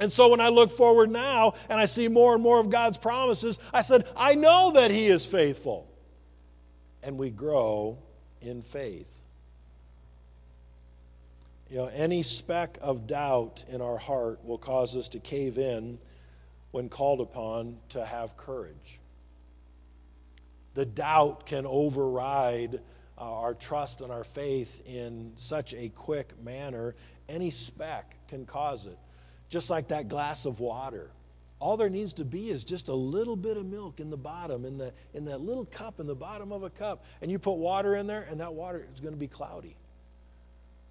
And 0.00 0.10
so 0.10 0.30
when 0.30 0.40
I 0.40 0.48
look 0.48 0.70
forward 0.70 1.10
now 1.10 1.54
and 1.68 1.80
I 1.80 1.86
see 1.86 2.08
more 2.08 2.34
and 2.34 2.42
more 2.42 2.60
of 2.60 2.70
God's 2.70 2.96
promises, 2.96 3.58
I 3.74 3.80
said, 3.80 4.06
I 4.16 4.34
know 4.34 4.72
that 4.74 4.90
He 4.90 5.08
is 5.08 5.26
faithful. 5.26 5.90
And 7.02 7.18
we 7.18 7.30
grow 7.30 7.98
in 8.40 8.62
faith. 8.62 9.17
You 11.70 11.76
know, 11.78 11.86
any 11.86 12.22
speck 12.22 12.78
of 12.80 13.06
doubt 13.06 13.64
in 13.68 13.82
our 13.82 13.98
heart 13.98 14.42
will 14.44 14.58
cause 14.58 14.96
us 14.96 15.08
to 15.10 15.20
cave 15.20 15.58
in 15.58 15.98
when 16.70 16.88
called 16.88 17.20
upon 17.20 17.76
to 17.90 18.04
have 18.04 18.36
courage. 18.36 19.00
The 20.74 20.86
doubt 20.86 21.44
can 21.44 21.66
override 21.66 22.80
uh, 23.18 23.40
our 23.40 23.54
trust 23.54 24.00
and 24.00 24.12
our 24.12 24.24
faith 24.24 24.82
in 24.86 25.32
such 25.36 25.74
a 25.74 25.88
quick 25.90 26.32
manner. 26.42 26.94
Any 27.28 27.50
speck 27.50 28.16
can 28.28 28.46
cause 28.46 28.86
it. 28.86 28.98
Just 29.50 29.70
like 29.70 29.88
that 29.88 30.08
glass 30.08 30.46
of 30.46 30.60
water. 30.60 31.10
All 31.58 31.76
there 31.76 31.90
needs 31.90 32.12
to 32.14 32.24
be 32.24 32.50
is 32.50 32.64
just 32.64 32.88
a 32.88 32.94
little 32.94 33.34
bit 33.34 33.56
of 33.56 33.66
milk 33.66 33.98
in 33.98 34.10
the 34.10 34.16
bottom, 34.16 34.64
in, 34.64 34.78
the, 34.78 34.92
in 35.14 35.24
that 35.24 35.40
little 35.40 35.64
cup 35.64 36.00
in 36.00 36.06
the 36.06 36.14
bottom 36.14 36.52
of 36.52 36.62
a 36.62 36.70
cup. 36.70 37.04
And 37.20 37.30
you 37.30 37.38
put 37.38 37.54
water 37.54 37.96
in 37.96 38.06
there, 38.06 38.26
and 38.30 38.40
that 38.40 38.54
water 38.54 38.86
is 38.94 39.00
going 39.00 39.14
to 39.14 39.18
be 39.18 39.26
cloudy. 39.26 39.76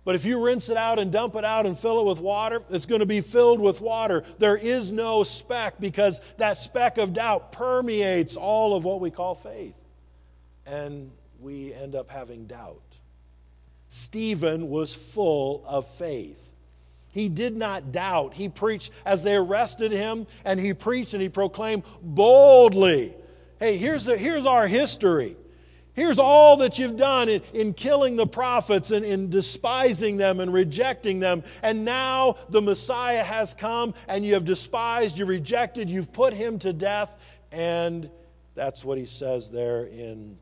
But 0.07 0.15
if 0.15 0.23
you 0.23 0.41
rinse 0.41 0.69
it 0.69 0.77
out 0.77 0.99
and 0.99 1.11
dump 1.11 1.35
it 1.35 1.43
out 1.43 1.65
and 1.65 1.77
fill 1.77 1.99
it 1.99 2.05
with 2.05 2.21
water, 2.21 2.61
it's 2.69 2.85
going 2.85 3.01
to 3.01 3.05
be 3.05 3.19
filled 3.19 3.59
with 3.59 3.81
water. 3.81 4.23
There 4.39 4.55
is 4.55 4.93
no 4.93 5.23
speck 5.23 5.81
because 5.81 6.21
that 6.37 6.55
speck 6.55 6.97
of 6.97 7.11
doubt 7.11 7.51
permeates 7.51 8.37
all 8.37 8.73
of 8.73 8.85
what 8.85 9.01
we 9.01 9.11
call 9.11 9.35
faith. 9.35 9.75
And 10.65 11.11
we 11.41 11.73
end 11.73 11.93
up 11.93 12.09
having 12.09 12.45
doubt. 12.45 12.81
Stephen 13.89 14.69
was 14.69 14.95
full 14.95 15.61
of 15.67 15.85
faith. 15.85 16.53
He 17.09 17.27
did 17.27 17.57
not 17.57 17.91
doubt. 17.91 18.33
He 18.33 18.47
preached 18.47 18.93
as 19.05 19.23
they 19.23 19.35
arrested 19.35 19.91
him, 19.91 20.25
and 20.45 20.57
he 20.57 20.73
preached 20.73 21.15
and 21.15 21.21
he 21.21 21.27
proclaimed 21.27 21.83
boldly. 22.01 23.13
Hey, 23.59 23.75
here's, 23.75 24.05
the, 24.05 24.17
here's 24.17 24.45
our 24.45 24.67
history. 24.67 25.35
Here's 25.97 26.19
all 26.19 26.57
that 26.57 26.77
you've 26.77 26.95
done 26.95 27.27
in, 27.27 27.41
in 27.55 27.73
killing 27.73 28.17
the 28.17 28.27
prophets 28.27 28.91
and 28.91 29.03
in 29.03 29.31
despising 29.31 30.17
them 30.17 30.39
and 30.39 30.53
rejecting 30.53 31.19
them. 31.19 31.41
And 31.63 31.85
now 31.85 32.35
the 32.49 32.61
Messiah 32.61 33.23
has 33.23 33.55
come 33.55 33.95
and 34.07 34.23
you 34.23 34.35
have 34.35 34.45
despised, 34.45 35.17
you 35.17 35.25
rejected, 35.25 35.89
you've 35.89 36.13
put 36.13 36.35
him 36.35 36.59
to 36.59 36.71
death. 36.71 37.19
And 37.51 38.11
that's 38.53 38.85
what 38.85 38.99
he 38.99 39.07
says 39.07 39.49
there 39.49 39.85
in 39.85 40.37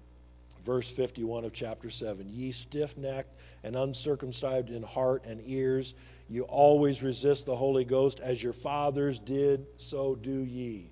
verse 0.65 0.91
51 0.91 1.45
of 1.45 1.53
chapter 1.53 1.89
7. 1.89 2.29
Ye 2.29 2.51
stiff 2.51 2.97
necked 2.97 3.33
and 3.63 3.77
uncircumcised 3.77 4.69
in 4.69 4.83
heart 4.83 5.23
and 5.25 5.41
ears, 5.45 5.95
you 6.29 6.43
always 6.43 7.01
resist 7.01 7.45
the 7.45 7.55
Holy 7.55 7.85
Ghost 7.85 8.19
as 8.19 8.43
your 8.43 8.51
fathers 8.51 9.19
did, 9.19 9.65
so 9.77 10.15
do 10.15 10.43
ye. 10.43 10.89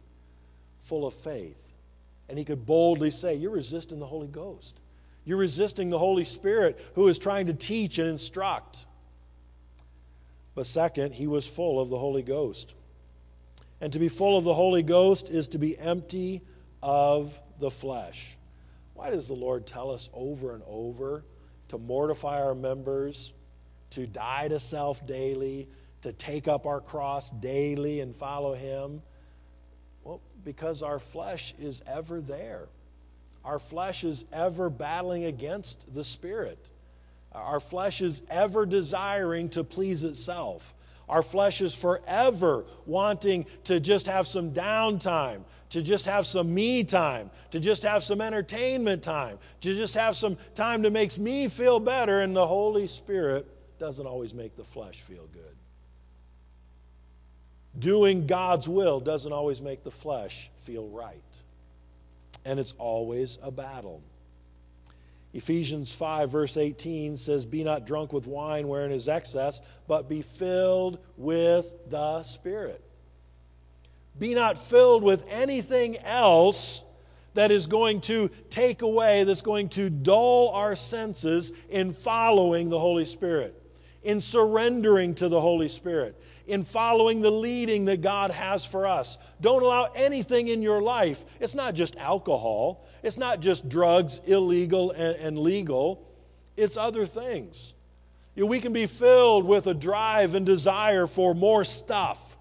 Full 0.80 1.06
of 1.06 1.14
faith 1.14 1.63
and 2.30 2.38
he 2.38 2.46
could 2.46 2.66
boldly 2.66 3.12
say, 3.12 3.36
You're 3.36 3.52
resisting 3.52 4.00
the 4.00 4.06
Holy 4.06 4.28
Ghost. 4.28 4.80
You're 5.26 5.38
resisting 5.38 5.90
the 5.90 6.00
Holy 6.00 6.26
Spirit 6.26 6.80
who 6.96 7.08
is 7.08 7.18
trying 7.18 7.48
to 7.48 7.54
teach 7.54 7.98
and 7.98 8.10
instruct. 8.10 8.86
But 10.56 10.66
second, 10.66 11.14
he 11.14 11.28
was 11.28 11.48
full 11.48 11.80
of 11.80 11.90
the 11.90 11.98
Holy 11.98 12.24
Ghost. 12.24 12.76
And 13.82 13.92
to 13.94 14.00
be 14.00 14.10
full 14.10 14.38
of 14.38 14.44
the 14.44 14.54
Holy 14.54 14.84
Ghost 14.84 15.30
is 15.30 15.48
to 15.50 15.58
be 15.58 15.78
empty 15.78 16.42
of 16.82 17.38
the 17.60 17.72
flesh. 17.72 18.38
Why 18.94 19.10
does 19.10 19.28
the 19.28 19.34
Lord 19.34 19.66
tell 19.66 19.92
us 19.92 20.10
over 20.14 20.54
and 20.54 20.64
over 20.68 21.26
to 21.70 21.78
mortify 21.78 22.42
our 22.42 22.54
members, 22.54 23.34
to 23.92 24.06
die 24.06 24.48
to 24.50 24.60
self 24.60 25.06
daily, 25.08 25.68
to 26.02 26.14
take 26.14 26.48
up 26.48 26.66
our 26.66 26.82
cross 26.82 27.32
daily 27.32 28.02
and 28.02 28.16
follow 28.16 28.54
Him? 28.54 29.02
Because 30.44 30.84
our 30.84 31.00
flesh 31.00 31.54
is 31.60 31.82
ever 31.88 32.22
there. 32.22 32.68
Our 33.44 33.60
flesh 33.60 34.04
is 34.04 34.26
ever 34.32 34.70
battling 34.70 35.26
against 35.26 35.94
the 35.94 36.04
Spirit. 36.04 36.70
Our 37.34 37.60
flesh 37.60 38.02
is 38.02 38.22
ever 38.30 38.66
desiring 38.66 39.50
to 39.50 39.64
please 39.64 40.04
itself. 40.04 40.74
Our 41.10 41.22
flesh 41.22 41.62
is 41.62 41.76
forever 41.76 42.66
wanting 42.86 43.46
to 43.66 43.80
just 43.80 44.06
have 44.06 44.26
some 44.28 44.52
downtime, 44.52 45.44
to 45.72 45.82
just 45.82 46.06
have 46.06 46.26
some 46.26 46.54
me 46.54 46.84
time, 46.84 47.30
to 47.52 47.60
just 47.60 47.84
have 47.84 48.04
some 48.04 48.22
entertainment 48.22 49.04
time, 49.04 49.38
to 49.62 49.76
just 49.76 49.96
have 49.96 50.16
some 50.16 50.38
time 50.56 50.82
that 50.84 50.92
makes 50.92 51.20
me 51.20 51.48
feel 51.50 51.80
better, 51.80 52.22
and 52.22 52.36
the 52.36 52.48
Holy 52.48 52.88
Spirit 52.88 53.48
doesn't 53.80 54.08
always 54.08 54.34
make 54.34 54.56
the 54.56 54.64
flesh 54.64 55.02
feel 55.02 55.28
good. 55.34 55.53
Doing 57.80 58.28
God's 58.28 58.68
will 58.68 59.00
doesn't 59.00 59.32
always 59.32 59.62
make 59.62 59.84
the 59.84 59.92
flesh 59.92 60.52
feel 60.58 60.88
right. 60.88 61.18
And 62.46 62.60
it's 62.60 62.74
always 62.78 63.40
a 63.42 63.52
battle. 63.52 64.02
Ephesians 65.34 65.92
5, 65.92 66.30
verse 66.30 66.58
18 66.58 67.18
says, 67.18 67.46
Be 67.46 67.64
not 67.64 67.88
drunk 67.88 68.14
with 68.14 68.28
wine 68.28 68.68
wherein 68.68 68.92
is 68.92 69.08
excess, 69.08 69.62
but 69.88 70.08
be 70.08 70.22
filled 70.22 71.00
with 71.18 71.74
the 71.90 72.22
Spirit. 72.22 72.84
Be 74.20 74.36
not 74.36 74.60
filled 74.60 75.02
with 75.02 75.26
anything 75.30 75.98
else 76.00 76.84
that 77.34 77.50
is 77.50 77.66
going 77.66 78.02
to 78.02 78.30
take 78.52 78.84
away, 78.84 79.24
that's 79.24 79.42
going 79.42 79.70
to 79.70 79.90
dull 79.90 80.50
our 80.50 80.76
senses 80.76 81.52
in 81.70 81.92
following 81.92 82.70
the 82.70 82.78
Holy 82.78 83.06
Spirit, 83.06 83.60
in 84.04 84.20
surrendering 84.20 85.16
to 85.16 85.30
the 85.30 85.42
Holy 85.42 85.68
Spirit 85.68 86.16
in 86.46 86.64
following 86.64 87.22
the 87.22 87.32
leading 87.32 87.86
that 87.86 88.02
God 88.02 88.32
has 88.32 88.66
for 88.66 88.86
us. 88.86 89.18
Don't 89.42 89.64
allow 89.64 89.90
anything 89.96 90.50
in 90.50 90.62
your 90.62 90.82
life. 90.82 91.26
It's 91.40 91.56
not 91.56 91.74
just 91.74 91.96
alcohol, 91.98 92.86
it's 93.02 93.18
not 93.18 93.40
just 93.40 93.70
drugs, 93.70 94.20
illegal 94.26 94.92
and, 94.92 95.16
and 95.18 95.40
legal, 95.40 96.08
it's 96.58 96.78
other 96.78 97.06
things. 97.06 97.74
You 98.36 98.44
know, 98.44 98.48
we 98.48 98.60
can 98.60 98.74
be 98.74 98.88
filled 98.88 99.46
with 99.46 99.68
a 99.68 99.74
drive 99.74 100.36
and 100.36 100.46
desire 100.46 101.08
for 101.08 101.36
more 101.36 101.64
stuff. 101.64 102.36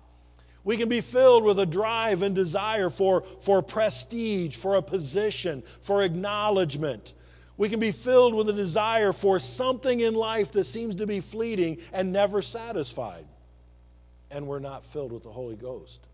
We 0.64 0.76
can 0.76 0.88
be 0.88 1.00
filled 1.00 1.44
with 1.44 1.58
a 1.58 1.66
drive 1.66 2.22
and 2.22 2.34
desire 2.34 2.88
for, 2.88 3.22
for 3.40 3.62
prestige, 3.62 4.56
for 4.56 4.76
a 4.76 4.82
position, 4.82 5.62
for 5.80 6.02
acknowledgement. 6.02 7.14
We 7.56 7.68
can 7.68 7.80
be 7.80 7.92
filled 7.92 8.34
with 8.34 8.48
a 8.48 8.52
desire 8.52 9.12
for 9.12 9.38
something 9.38 10.00
in 10.00 10.14
life 10.14 10.52
that 10.52 10.64
seems 10.64 10.94
to 10.96 11.06
be 11.06 11.20
fleeting 11.20 11.78
and 11.92 12.12
never 12.12 12.42
satisfied. 12.42 13.26
And 14.32 14.46
we're 14.46 14.58
not 14.58 14.84
filled 14.84 15.12
with 15.12 15.22
the 15.22 15.30
Holy 15.30 15.56
Ghost 15.56 16.06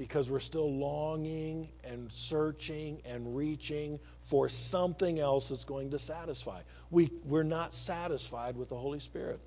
because 0.00 0.30
we're 0.30 0.40
still 0.40 0.72
longing 0.72 1.68
and 1.84 2.10
searching 2.10 3.02
and 3.04 3.36
reaching 3.36 4.00
for 4.22 4.48
something 4.48 5.20
else 5.20 5.50
that's 5.50 5.64
going 5.64 5.90
to 5.90 5.98
satisfy. 5.98 6.62
We, 6.90 7.10
we're 7.26 7.42
not 7.42 7.74
satisfied 7.74 8.56
with 8.56 8.70
the 8.70 8.76
Holy 8.76 8.98
Spirit. 8.98 9.38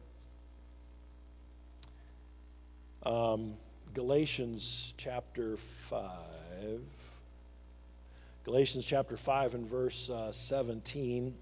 Um, 3.02 3.56
Galatians 3.96 4.94
chapter 4.96 5.58
5. 5.58 6.08
Galatians 8.44 8.86
chapter 8.86 9.18
5 9.18 9.56
and 9.56 9.68
verse 9.68 10.10
uh, 10.12 10.32
17 10.32 11.34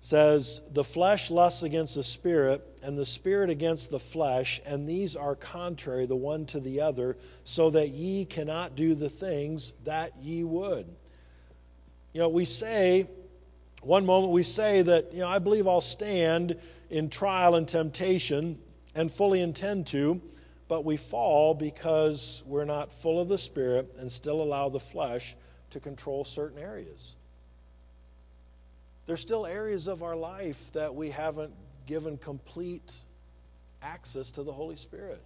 says, 0.00 0.60
The 0.72 0.84
flesh 0.84 1.30
lusts 1.30 1.62
against 1.62 1.94
the 1.94 2.02
spirit, 2.02 2.64
and 2.82 2.96
the 2.96 3.06
spirit 3.06 3.50
against 3.50 3.90
the 3.90 3.98
flesh, 3.98 4.60
and 4.64 4.88
these 4.88 5.16
are 5.16 5.34
contrary 5.34 6.06
the 6.06 6.16
one 6.16 6.46
to 6.46 6.60
the 6.60 6.80
other, 6.80 7.16
so 7.44 7.70
that 7.70 7.88
ye 7.88 8.24
cannot 8.24 8.76
do 8.76 8.94
the 8.94 9.08
things 9.08 9.72
that 9.84 10.12
ye 10.20 10.44
would. 10.44 10.86
You 12.12 12.20
know, 12.20 12.28
we 12.28 12.44
say, 12.44 13.08
one 13.82 14.06
moment 14.06 14.32
we 14.32 14.42
say 14.42 14.82
that, 14.82 15.12
you 15.12 15.20
know, 15.20 15.28
I 15.28 15.38
believe 15.38 15.66
I'll 15.66 15.80
stand 15.80 16.56
in 16.90 17.10
trial 17.10 17.56
and 17.56 17.66
temptation 17.66 18.58
and 18.94 19.10
fully 19.10 19.40
intend 19.40 19.86
to, 19.88 20.20
but 20.68 20.84
we 20.84 20.96
fall 20.96 21.54
because 21.54 22.42
we're 22.46 22.64
not 22.64 22.92
full 22.92 23.20
of 23.20 23.28
the 23.28 23.38
Spirit 23.38 23.94
and 23.98 24.10
still 24.10 24.40
allow 24.40 24.68
the 24.68 24.80
flesh 24.80 25.36
to 25.70 25.80
control 25.80 26.24
certain 26.24 26.58
areas. 26.58 27.15
There's 29.06 29.20
still 29.20 29.46
areas 29.46 29.86
of 29.86 30.02
our 30.02 30.16
life 30.16 30.72
that 30.72 30.94
we 30.94 31.10
haven't 31.10 31.54
given 31.86 32.18
complete 32.18 32.92
access 33.80 34.32
to 34.32 34.42
the 34.42 34.52
Holy 34.52 34.76
Spirit. 34.76 35.22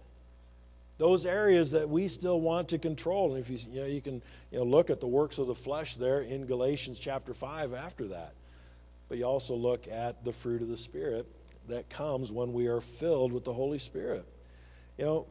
Those 0.99 1.25
areas 1.25 1.71
that 1.71 1.89
we 1.89 2.07
still 2.07 2.39
want 2.39 2.69
to 2.69 2.77
control. 2.77 3.33
And 3.33 3.43
if 3.43 3.49
you, 3.49 3.57
you, 3.71 3.81
know, 3.81 3.87
you 3.87 4.01
can 4.01 4.21
you 4.51 4.59
know, 4.59 4.63
look 4.63 4.91
at 4.91 4.99
the 4.99 5.07
works 5.07 5.39
of 5.39 5.47
the 5.47 5.55
flesh 5.55 5.95
there 5.95 6.21
in 6.21 6.45
Galatians 6.45 6.99
chapter 6.99 7.33
5 7.33 7.73
after 7.73 8.05
that. 8.09 8.33
But 9.09 9.17
you 9.17 9.25
also 9.25 9.55
look 9.55 9.87
at 9.87 10.23
the 10.23 10.31
fruit 10.31 10.61
of 10.61 10.67
the 10.67 10.77
Spirit 10.77 11.25
that 11.67 11.89
comes 11.89 12.31
when 12.31 12.53
we 12.53 12.67
are 12.67 12.81
filled 12.81 13.33
with 13.33 13.43
the 13.43 13.53
Holy 13.53 13.79
Spirit. 13.79 14.25
You 14.99 15.05
know, 15.05 15.27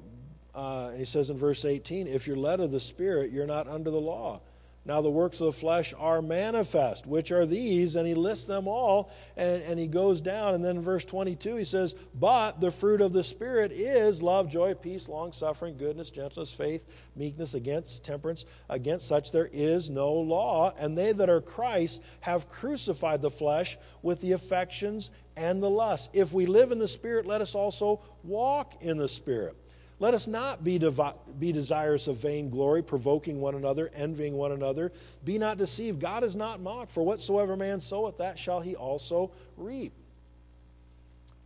uh, 0.54 0.90
he 0.90 1.04
says 1.04 1.30
in 1.30 1.36
verse 1.36 1.64
18, 1.64 2.08
if 2.08 2.26
you're 2.26 2.36
led 2.36 2.58
of 2.58 2.72
the 2.72 2.80
Spirit, 2.80 3.30
you're 3.30 3.46
not 3.46 3.68
under 3.68 3.90
the 3.90 4.00
law. 4.00 4.40
Now 4.86 5.02
the 5.02 5.10
works 5.10 5.40
of 5.40 5.46
the 5.46 5.52
flesh 5.52 5.92
are 5.98 6.22
manifest, 6.22 7.06
which 7.06 7.32
are 7.32 7.44
these, 7.44 7.96
and 7.96 8.08
he 8.08 8.14
lists 8.14 8.46
them 8.46 8.66
all, 8.66 9.10
and, 9.36 9.62
and 9.62 9.78
he 9.78 9.86
goes 9.86 10.22
down, 10.22 10.54
and 10.54 10.64
then 10.64 10.80
verse 10.80 11.04
22 11.04 11.56
he 11.56 11.64
says, 11.64 11.94
But 12.14 12.60
the 12.60 12.70
fruit 12.70 13.02
of 13.02 13.12
the 13.12 13.22
Spirit 13.22 13.72
is 13.72 14.22
love, 14.22 14.48
joy, 14.48 14.72
peace, 14.72 15.06
long 15.06 15.32
suffering, 15.32 15.76
goodness, 15.76 16.10
gentleness, 16.10 16.50
faith, 16.50 17.10
meekness, 17.14 17.52
against 17.52 18.06
temperance. 18.06 18.46
Against 18.70 19.06
such 19.06 19.32
there 19.32 19.50
is 19.52 19.90
no 19.90 20.12
law, 20.12 20.72
and 20.78 20.96
they 20.96 21.12
that 21.12 21.28
are 21.28 21.42
Christ 21.42 22.02
have 22.20 22.48
crucified 22.48 23.20
the 23.20 23.30
flesh 23.30 23.76
with 24.00 24.22
the 24.22 24.32
affections 24.32 25.10
and 25.36 25.62
the 25.62 25.70
lusts. 25.70 26.08
If 26.14 26.32
we 26.32 26.46
live 26.46 26.72
in 26.72 26.78
the 26.78 26.88
Spirit, 26.88 27.26
let 27.26 27.42
us 27.42 27.54
also 27.54 28.00
walk 28.24 28.82
in 28.82 28.96
the 28.96 29.08
Spirit. 29.08 29.56
Let 30.00 30.14
us 30.14 30.26
not 30.26 30.64
be, 30.64 30.78
devi- 30.78 31.12
be 31.38 31.52
desirous 31.52 32.08
of 32.08 32.16
vainglory, 32.16 32.82
provoking 32.82 33.38
one 33.38 33.54
another, 33.54 33.90
envying 33.94 34.32
one 34.32 34.52
another. 34.52 34.92
Be 35.24 35.36
not 35.36 35.58
deceived. 35.58 36.00
God 36.00 36.24
is 36.24 36.34
not 36.34 36.60
mocked, 36.60 36.90
for 36.90 37.04
whatsoever 37.04 37.54
man 37.54 37.78
soweth, 37.80 38.16
that 38.16 38.38
shall 38.38 38.60
he 38.60 38.74
also 38.74 39.30
reap. 39.58 39.92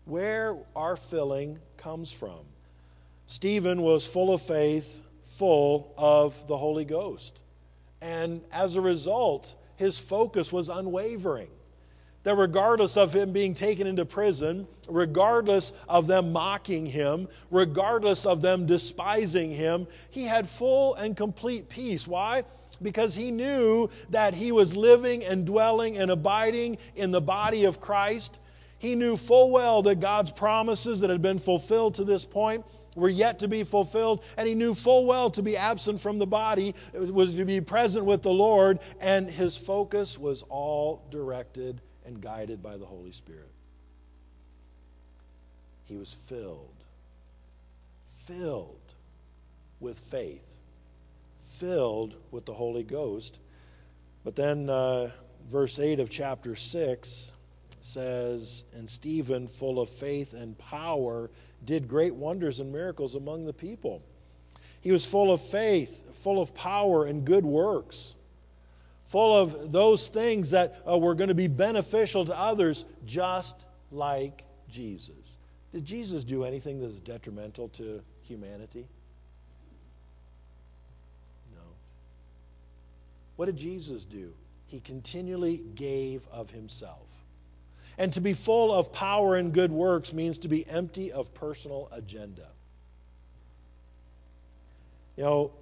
Where 0.04 0.56
our 0.76 0.96
filling 0.96 1.58
comes 1.76 2.12
from. 2.12 2.38
Stephen 3.26 3.82
was 3.82 4.06
full 4.06 4.32
of 4.32 4.40
faith, 4.40 5.04
full 5.24 5.92
of 5.98 6.46
the 6.46 6.56
Holy 6.56 6.84
Ghost. 6.84 7.40
And 8.00 8.40
as 8.52 8.76
a 8.76 8.80
result, 8.80 9.52
his 9.76 9.98
focus 9.98 10.52
was 10.52 10.68
unwavering 10.68 11.48
that 12.24 12.36
regardless 12.36 12.96
of 12.96 13.14
him 13.14 13.32
being 13.32 13.54
taken 13.54 13.86
into 13.86 14.04
prison, 14.04 14.66
regardless 14.88 15.72
of 15.88 16.06
them 16.06 16.32
mocking 16.32 16.86
him, 16.86 17.28
regardless 17.50 18.26
of 18.26 18.42
them 18.42 18.66
despising 18.66 19.52
him, 19.52 19.86
he 20.10 20.24
had 20.24 20.48
full 20.48 20.94
and 20.94 21.16
complete 21.16 21.68
peace. 21.68 22.08
Why? 22.08 22.44
Because 22.82 23.14
he 23.14 23.30
knew 23.30 23.88
that 24.10 24.34
he 24.34 24.52
was 24.52 24.76
living 24.76 25.24
and 25.24 25.46
dwelling 25.46 25.98
and 25.98 26.10
abiding 26.10 26.78
in 26.96 27.10
the 27.10 27.20
body 27.20 27.64
of 27.64 27.80
Christ. 27.80 28.38
He 28.78 28.94
knew 28.94 29.16
full 29.16 29.50
well 29.50 29.82
that 29.82 30.00
God's 30.00 30.30
promises 30.30 31.00
that 31.00 31.10
had 31.10 31.22
been 31.22 31.38
fulfilled 31.38 31.94
to 31.96 32.04
this 32.04 32.24
point 32.24 32.64
were 32.96 33.08
yet 33.08 33.40
to 33.40 33.48
be 33.48 33.64
fulfilled, 33.64 34.24
and 34.38 34.48
he 34.48 34.54
knew 34.54 34.72
full 34.72 35.04
well 35.04 35.28
to 35.30 35.42
be 35.42 35.56
absent 35.56 36.00
from 36.00 36.18
the 36.18 36.26
body 36.26 36.74
was 36.94 37.34
to 37.34 37.44
be 37.44 37.60
present 37.60 38.04
with 38.06 38.22
the 38.22 38.32
Lord, 38.32 38.78
and 39.00 39.28
his 39.28 39.56
focus 39.56 40.16
was 40.18 40.42
all 40.48 41.02
directed 41.10 41.80
and 42.04 42.20
guided 42.20 42.62
by 42.62 42.76
the 42.76 42.84
Holy 42.84 43.12
Spirit. 43.12 43.50
He 45.84 45.96
was 45.96 46.12
filled, 46.12 46.84
filled 48.06 48.80
with 49.80 49.98
faith, 49.98 50.58
filled 51.40 52.14
with 52.30 52.46
the 52.46 52.54
Holy 52.54 52.82
Ghost. 52.82 53.38
But 54.24 54.34
then, 54.34 54.70
uh, 54.70 55.10
verse 55.48 55.78
8 55.78 56.00
of 56.00 56.08
chapter 56.08 56.56
6 56.56 57.32
says, 57.80 58.64
And 58.74 58.88
Stephen, 58.88 59.46
full 59.46 59.78
of 59.78 59.90
faith 59.90 60.32
and 60.32 60.56
power, 60.58 61.30
did 61.66 61.86
great 61.86 62.14
wonders 62.14 62.60
and 62.60 62.72
miracles 62.72 63.14
among 63.14 63.44
the 63.44 63.52
people. 63.52 64.02
He 64.80 64.92
was 64.92 65.04
full 65.04 65.32
of 65.32 65.40
faith, 65.40 66.04
full 66.14 66.40
of 66.40 66.54
power 66.54 67.06
and 67.06 67.24
good 67.24 67.44
works 67.44 68.14
full 69.04 69.36
of 69.36 69.70
those 69.72 70.08
things 70.08 70.50
that 70.50 70.82
uh, 70.88 70.98
were 70.98 71.14
going 71.14 71.28
to 71.28 71.34
be 71.34 71.48
beneficial 71.48 72.24
to 72.24 72.38
others, 72.38 72.84
just 73.04 73.66
like 73.90 74.44
Jesus. 74.68 75.38
Did 75.72 75.84
Jesus 75.84 76.24
do 76.24 76.44
anything 76.44 76.80
that 76.80 76.86
is 76.86 77.00
detrimental 77.00 77.68
to 77.70 78.00
humanity? 78.22 78.86
No. 81.54 81.62
What 83.36 83.46
did 83.46 83.56
Jesus 83.56 84.04
do? 84.04 84.32
He 84.66 84.80
continually 84.80 85.62
gave 85.74 86.26
of 86.28 86.50
himself. 86.50 87.06
And 87.98 88.12
to 88.14 88.20
be 88.20 88.32
full 88.32 88.72
of 88.72 88.92
power 88.92 89.36
and 89.36 89.52
good 89.52 89.70
works 89.70 90.12
means 90.12 90.38
to 90.38 90.48
be 90.48 90.66
empty 90.68 91.12
of 91.12 91.32
personal 91.34 91.88
agenda. 91.92 92.48
You 95.16 95.22
know, 95.22 95.52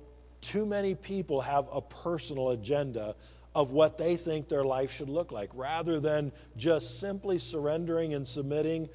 too 0.43 0.67
many 0.67 0.95
people 0.95 1.41
have 1.41 1.67
a 1.73 1.81
personal 1.81 2.51
agenda 2.51 3.15
of 3.55 3.73
what 3.73 3.97
they 3.97 4.17
think 4.17 4.49
their 4.49 4.65
life 4.65 4.93
should 4.93 5.09
look 5.09 5.33
like, 5.33 5.51
rather 5.55 6.01
than 6.01 6.33
just 6.57 7.01
simply 7.01 7.39
surrendering 7.39 8.13
and 8.13 8.27
submitting 8.27 8.89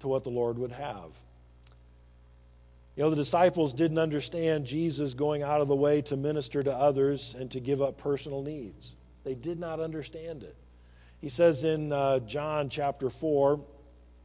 to 0.00 0.08
what 0.08 0.24
the 0.24 0.30
Lord 0.30 0.58
would 0.58 0.72
have. 0.72 1.10
You 2.96 3.04
know, 3.04 3.10
the 3.10 3.16
disciples 3.16 3.72
didn't 3.72 3.98
understand 3.98 4.64
Jesus 4.64 5.14
going 5.14 5.42
out 5.42 5.60
of 5.60 5.68
the 5.68 5.76
way 5.76 6.02
to 6.02 6.16
minister 6.16 6.62
to 6.62 6.72
others 6.72 7.36
and 7.38 7.48
to 7.52 7.60
give 7.60 7.80
up 7.80 7.96
personal 7.96 8.42
needs. 8.42 8.96
They 9.22 9.34
did 9.34 9.60
not 9.60 9.78
understand 9.78 10.42
it. 10.42 10.56
He 11.20 11.28
says 11.28 11.64
in 11.64 11.92
uh, 11.92 12.20
John 12.20 12.68
chapter 12.68 13.10
4, 13.10 13.60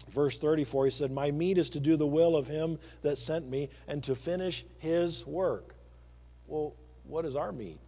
verse 0.09 0.37
34, 0.37 0.85
he 0.85 0.91
said, 0.91 1.11
My 1.11 1.31
meat 1.31 1.57
is 1.57 1.69
to 1.71 1.79
do 1.79 1.95
the 1.95 2.07
will 2.07 2.35
of 2.35 2.47
him 2.47 2.79
that 3.01 3.17
sent 3.17 3.49
me 3.49 3.69
and 3.87 4.03
to 4.03 4.15
finish 4.15 4.65
his 4.79 5.25
work. 5.25 5.75
Well, 6.47 6.75
what 7.03 7.25
is 7.25 7.35
our 7.35 7.51
meat? 7.51 7.79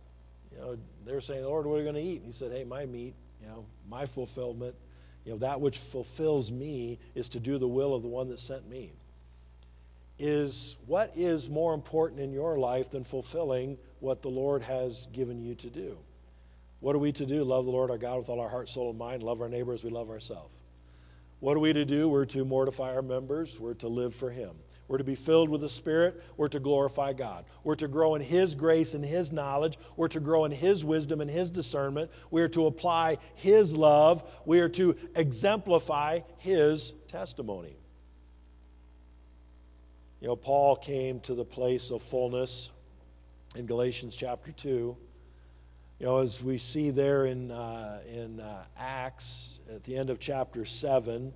You 0.52 0.58
know, 0.60 0.78
they 1.06 1.14
were 1.14 1.22
saying, 1.22 1.44
Lord, 1.44 1.66
what 1.66 1.76
are 1.76 1.78
we 1.78 1.84
going 1.84 1.96
to 1.96 2.02
eat? 2.02 2.18
And 2.18 2.26
he 2.26 2.32
said, 2.32 2.52
Hey, 2.52 2.64
my 2.64 2.86
meat, 2.86 3.14
you 3.42 3.48
know, 3.48 3.66
my 3.90 4.06
fulfillment, 4.06 4.76
you 5.26 5.32
know, 5.32 5.38
that 5.40 5.60
which 5.60 5.78
fulfills 5.78 6.52
me 6.52 7.00
is 7.16 7.30
to 7.30 7.40
do 7.40 7.58
the 7.58 7.68
will 7.68 7.94
of 7.94 8.02
the 8.02 8.08
one 8.08 8.30
that 8.30 8.40
sent 8.40 8.68
me. 8.70 8.94
Is 10.18 10.78
what 10.86 11.12
is 11.16 11.50
more 11.50 11.74
important 11.74 12.22
in 12.22 12.32
your 12.32 12.58
life 12.58 12.90
than 12.90 13.04
fulfilling 13.04 13.78
what 14.00 14.22
the 14.22 14.30
Lord 14.30 14.62
has 14.62 15.08
given 15.08 15.42
you 15.42 15.56
to 15.56 15.70
do? 15.70 15.98
What 16.80 16.96
are 16.96 17.00
we 17.00 17.12
to 17.14 17.26
do? 17.26 17.44
Love 17.44 17.66
the 17.66 17.72
Lord 17.72 17.92
our 17.92 17.98
God 17.98 18.20
with 18.20 18.30
all 18.30 18.40
our 18.40 18.48
heart, 18.48 18.70
soul, 18.70 18.92
and 18.92 19.00
mind. 19.00 19.24
Love 19.24 19.42
our 19.42 19.50
neighbor 19.50 19.74
as 19.74 19.84
we 19.84 19.90
love 19.90 20.10
ourselves. 20.10 20.55
What 21.40 21.58
are 21.58 21.60
we 21.60 21.74
to 21.74 21.86
do? 21.86 22.10
We're 22.10 22.26
to 22.26 22.46
mortify 22.46 22.94
our 22.94 23.02
members. 23.02 23.60
We're 23.60 23.74
to 23.76 23.88
live 23.88 24.16
for 24.16 24.30
Him. 24.30 24.52
We're 24.88 25.00
to 25.00 25.04
be 25.04 25.16
filled 25.16 25.50
with 25.50 25.62
the 25.62 25.70
Spirit. 25.70 26.24
We're 26.38 26.48
to 26.50 26.60
glorify 26.60 27.14
God. 27.14 27.46
We're 27.64 27.76
to 27.76 27.88
grow 27.88 28.16
in 28.16 28.22
His 28.22 28.54
grace 28.54 28.94
and 28.94 29.04
His 29.04 29.32
knowledge. 29.32 29.80
We're 29.96 30.08
to 30.10 30.20
grow 30.20 30.46
in 30.46 30.52
His 30.52 30.86
wisdom 30.86 31.22
and 31.22 31.30
His 31.30 31.50
discernment. 31.50 32.12
We're 32.30 32.50
to 32.50 32.68
apply 32.68 33.18
His 33.36 33.76
love. 33.76 34.42
We 34.46 34.60
are 34.60 34.70
to 34.70 34.96
exemplify 35.16 36.20
His 36.38 36.94
testimony. 37.08 37.76
You 40.22 40.28
know, 40.28 40.36
Paul 40.36 40.76
came 40.76 41.20
to 41.22 41.34
the 41.34 41.46
place 41.46 41.92
of 41.92 42.02
fullness 42.02 42.72
in 43.56 43.66
Galatians 43.66 44.16
chapter 44.16 44.52
2. 44.52 44.96
You 45.98 46.08
know, 46.08 46.18
as 46.18 46.44
we 46.44 46.58
see 46.58 46.90
there 46.90 47.26
in, 47.26 47.52
uh, 47.52 48.02
in 48.12 48.42
uh, 48.42 48.66
Acts 48.78 49.60
at 49.74 49.86
the 49.86 49.96
end 49.96 50.10
of 50.10 50.20
chapter 50.20 50.66
7, 50.66 51.34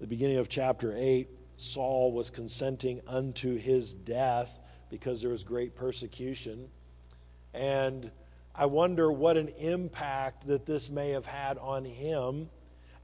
the 0.00 0.06
beginning 0.06 0.38
of 0.38 0.48
chapter 0.48 0.94
8, 0.96 1.28
Saul 1.58 2.12
was 2.12 2.30
consenting 2.30 3.02
unto 3.06 3.58
his 3.58 3.92
death 3.92 4.60
because 4.88 5.20
there 5.20 5.30
was 5.30 5.44
great 5.44 5.76
persecution. 5.76 6.70
And 7.52 8.10
I 8.54 8.64
wonder 8.64 9.12
what 9.12 9.36
an 9.36 9.48
impact 9.58 10.46
that 10.46 10.64
this 10.64 10.88
may 10.88 11.10
have 11.10 11.26
had 11.26 11.58
on 11.58 11.84
him 11.84 12.48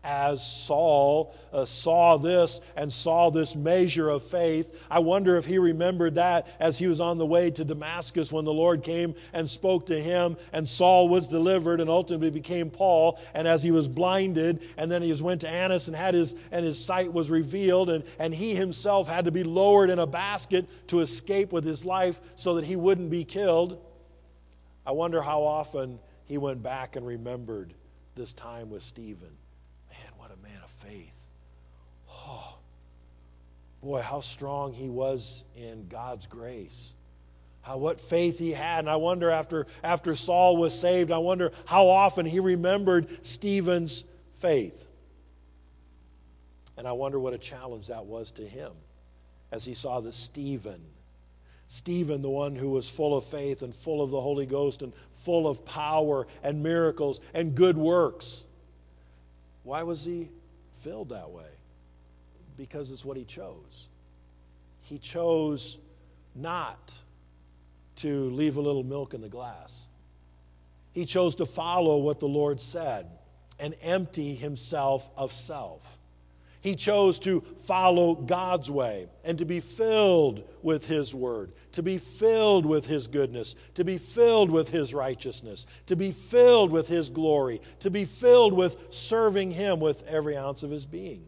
as 0.05 0.47
Saul 0.47 1.35
uh, 1.53 1.65
saw 1.65 2.19
this 2.19 2.61
and 2.77 2.93
saw 2.93 3.31
this 3.31 3.57
measure 3.57 4.11
of 4.11 4.23
faith. 4.23 4.85
I 4.91 4.99
wonder 4.99 5.37
if 5.37 5.47
he 5.47 5.59
remembered 5.59 6.17
that 6.17 6.47
as 6.61 6.79
he 6.79 6.87
was 6.87 7.01
on 7.01 7.17
the 7.17 7.27
way 7.27 7.51
to 7.53 7.65
Damascus 7.65 8.31
when 8.31 8.45
the 8.45 8.53
Lord 8.53 8.83
came 8.83 9.15
and 9.33 9.49
spoke 9.49 9.87
to 9.87 10.01
him, 10.01 10.37
and 10.53 10.69
Saul 10.69 11.09
was 11.09 11.27
delivered 11.27 11.81
and 11.81 11.89
ultimately 11.89 12.31
became 12.31 12.71
Paul. 12.71 13.19
And 13.33 13.49
as 13.49 13.63
he 13.63 13.71
was 13.71 13.89
blinded, 13.89 14.63
and 14.77 14.93
then 14.93 15.01
he 15.01 15.15
went 15.15 15.41
to 15.41 15.49
Annas 15.49 15.89
and 15.89 15.97
had 15.97 16.13
his 16.13 16.35
and 16.53 16.65
his 16.65 16.83
sight 16.83 17.13
was 17.13 17.31
revealed, 17.31 17.89
and, 17.89 18.05
and 18.19 18.35
he 18.35 18.55
himself 18.55 19.09
had 19.09 19.25
to 19.25 19.31
be 19.31 19.43
lowered 19.43 19.89
in 19.89 19.99
a 19.99 20.07
basket 20.07 20.69
to 20.89 21.01
escape 21.01 21.51
with 21.53 21.65
his 21.65 21.85
life 21.85 22.21
so 22.37 22.57
that 22.57 22.65
he 22.65 22.77
wouldn't 22.77 23.11
be 23.11 23.25
killed. 23.25 23.81
I 24.87 24.93
wonder 24.93 25.23
how 25.23 25.43
often 25.43 25.99
he 26.27 26.37
went 26.37 26.63
back 26.63 26.97
and 26.97 27.07
remembered 27.07 27.73
this 28.17 28.35
time 28.35 28.69
with 28.69 28.83
Stephen 28.83 29.31
faith. 30.85 31.27
Oh, 32.11 32.59
boy, 33.85 34.01
how 34.01 34.21
strong 34.21 34.73
he 34.73 34.89
was 34.89 35.45
in 35.55 35.87
God's 35.89 36.27
grace. 36.27 36.95
How, 37.61 37.77
what 37.77 38.01
faith 38.01 38.39
he 38.39 38.51
had. 38.51 38.81
And 38.81 38.91
I 38.91 38.97
wonder 38.97 39.31
after, 39.31 39.67
after 39.83 40.15
Saul 40.15 40.57
was 40.57 40.79
saved, 40.79 41.11
I 41.11 41.19
wonder 41.19 41.53
how 41.67 41.87
often 41.87 42.27
he 42.27 42.41
remembered 42.41 43.25
Stephen's 43.25 44.05
faith. 44.33 44.89
And 46.77 46.89
I 46.89 46.93
wonder 46.93 47.21
what 47.21 47.35
a 47.35 47.39
challenge 47.39 47.89
that 47.89 48.05
was 48.05 48.31
to 48.33 48.43
him 48.43 48.73
as 49.53 49.65
he 49.65 49.75
saw 49.75 50.01
that 50.01 50.15
Stephen, 50.15 50.81
Stephen, 51.69 52.23
the 52.23 52.31
one 52.31 52.57
who 52.57 52.71
was 52.71 52.89
full 52.89 53.17
of 53.17 53.25
faith 53.25 53.63
and 53.63 53.75
full 53.75 54.03
of 54.03 54.11
the 54.11 54.21
Holy 54.21 54.47
Ghost 54.47 54.83
and 54.83 54.93
full 55.13 55.47
of 55.47 55.65
power 55.65 56.27
and 56.43 56.63
miracles 56.63 57.21
and 57.35 57.55
good 57.55 57.77
works. 57.77 58.45
Why 59.63 59.83
was 59.83 60.05
he 60.05 60.29
filled 60.73 61.11
that 61.11 61.31
way 61.31 61.54
because 62.57 62.91
it's 62.91 63.05
what 63.05 63.17
he 63.17 63.25
chose. 63.25 63.89
He 64.83 64.99
chose 64.99 65.79
not 66.35 66.95
to 67.97 68.31
leave 68.31 68.57
a 68.57 68.61
little 68.61 68.85
milk 68.85 69.15
in 69.15 69.21
the 69.21 69.29
glass. 69.29 69.89
He 70.93 71.05
chose 71.05 71.35
to 71.37 71.47
follow 71.47 71.99
what 71.99 72.21
the 72.21 72.29
Lord 72.29 72.61
said 72.61 73.07
and 73.59 73.75
empty 73.83 74.35
himself 74.35 75.11
of 75.17 75.33
self. 75.33 75.99
He 76.65 76.77
chose 76.77 77.19
to 77.21 77.43
follow 77.59 78.15
God's 78.15 78.71
way 78.71 79.07
and 79.23 79.37
to 79.37 79.45
be 79.45 79.61
filled 79.61 80.45
with 80.63 80.87
His 80.87 81.15
word, 81.15 81.53
to 81.73 81.83
be 81.83 81.99
filled 81.99 82.65
with 82.65 82.87
His 82.87 83.07
goodness, 83.07 83.55
to 83.75 83.85
be 83.85 83.99
filled 83.99 84.51
with 84.51 84.71
His 84.71 84.95
righteousness, 84.95 85.67
to 85.85 85.95
be 85.95 86.11
filled 86.11 86.71
with 86.71 86.89
His 86.89 87.11
glory, 87.11 87.61
to 87.81 87.91
be 87.91 88.07
filled 88.07 88.55
with 88.55 88.79
serving 88.89 89.51
Him 89.51 89.79
with 89.79 90.07
every 90.07 90.39
ounce 90.39 90.63
of 90.63 90.71
His 90.71 90.87
being. 90.87 91.27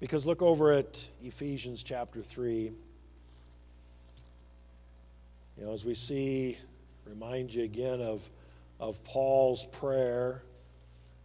Because 0.00 0.26
look 0.26 0.42
over 0.42 0.72
at 0.72 1.08
Ephesians 1.22 1.82
chapter 1.82 2.22
3. 2.22 2.72
You 5.58 5.64
know, 5.64 5.72
as 5.72 5.84
we 5.84 5.94
see, 5.94 6.58
remind 7.06 7.54
you 7.54 7.64
again 7.64 8.02
of, 8.02 8.28
of 8.78 9.02
Paul's 9.04 9.64
prayer. 9.66 10.42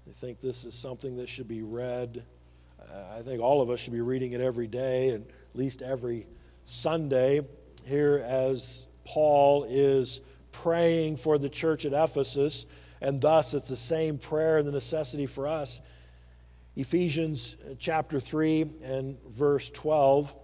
I 0.10 0.14
think 0.14 0.40
this 0.40 0.64
is 0.66 0.74
something 0.74 1.18
that 1.18 1.28
should 1.28 1.48
be 1.48 1.62
read 1.62 2.24
I 3.14 3.22
think 3.22 3.42
all 3.42 3.62
of 3.62 3.70
us 3.70 3.80
should 3.80 3.94
be 3.94 4.02
reading 4.02 4.34
it 4.34 4.42
every 4.42 4.68
day, 4.68 5.12
at 5.12 5.22
least 5.54 5.82
every 5.82 6.28
Sunday, 6.66 7.42
here 7.86 8.24
as 8.26 8.88
Paul 9.06 9.66
is 9.70 10.22
praying 10.52 11.18
for 11.18 11.38
the 11.38 11.50
church 11.50 11.86
at 11.86 11.94
Ephesus, 11.94 12.66
and 13.02 13.22
thus 13.22 13.54
it's 13.54 13.70
the 13.70 13.76
same 13.76 14.18
prayer 14.18 14.58
and 14.58 14.68
the 14.68 14.72
necessity 14.72 15.26
for 15.26 15.48
us. 15.48 15.82
Ephesians 16.76 17.58
uh, 17.66 17.74
chapter 17.78 18.20
3 18.20 18.62
and 18.84 19.18
verse 19.30 19.70
12. 19.70 20.36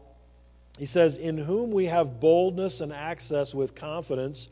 He 0.78 0.86
says, 0.86 1.18
In 1.18 1.38
whom 1.38 1.72
we 1.72 1.86
have 1.86 2.20
boldness 2.20 2.82
and 2.82 2.92
access 2.92 3.56
with 3.56 3.76
confidence 3.76 4.50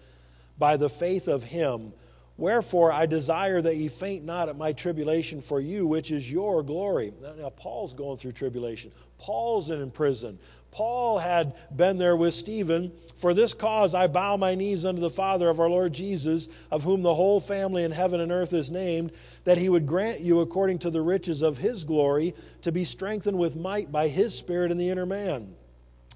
by 0.57 0.77
the 0.77 0.89
faith 0.89 1.27
of 1.27 1.43
him 1.43 1.93
Wherefore 2.37 2.91
I 2.91 3.05
desire 3.05 3.61
that 3.61 3.77
ye 3.77 3.87
faint 3.87 4.25
not 4.25 4.49
at 4.49 4.57
my 4.57 4.73
tribulation 4.73 5.39
for 5.39 5.61
you, 5.61 5.87
which 5.87 6.11
is 6.11 6.29
your 6.29 6.63
glory. 6.63 7.13
Now, 7.21 7.49
Paul's 7.49 7.93
going 7.93 8.17
through 8.17 8.33
tribulation. 8.33 8.91
Paul's 9.17 9.69
in 9.69 9.89
prison. 9.89 10.37
Paul 10.69 11.17
had 11.17 11.53
been 11.73 11.97
there 11.97 12.17
with 12.17 12.33
Stephen. 12.33 12.91
For 13.15 13.33
this 13.33 13.53
cause 13.53 13.95
I 13.95 14.07
bow 14.07 14.35
my 14.35 14.53
knees 14.53 14.85
unto 14.85 14.99
the 14.99 15.09
Father 15.09 15.47
of 15.47 15.61
our 15.61 15.69
Lord 15.69 15.93
Jesus, 15.93 16.49
of 16.71 16.83
whom 16.83 17.01
the 17.01 17.13
whole 17.13 17.39
family 17.39 17.85
in 17.85 17.93
heaven 17.93 18.19
and 18.19 18.33
earth 18.33 18.51
is 18.51 18.69
named, 18.69 19.13
that 19.45 19.57
he 19.57 19.69
would 19.69 19.87
grant 19.87 20.19
you, 20.19 20.41
according 20.41 20.79
to 20.79 20.89
the 20.89 21.01
riches 21.01 21.41
of 21.41 21.57
his 21.57 21.85
glory, 21.85 22.35
to 22.63 22.73
be 22.73 22.83
strengthened 22.83 23.39
with 23.39 23.55
might 23.55 23.93
by 23.93 24.09
his 24.09 24.37
Spirit 24.37 24.71
in 24.71 24.77
the 24.77 24.89
inner 24.89 25.05
man 25.05 25.55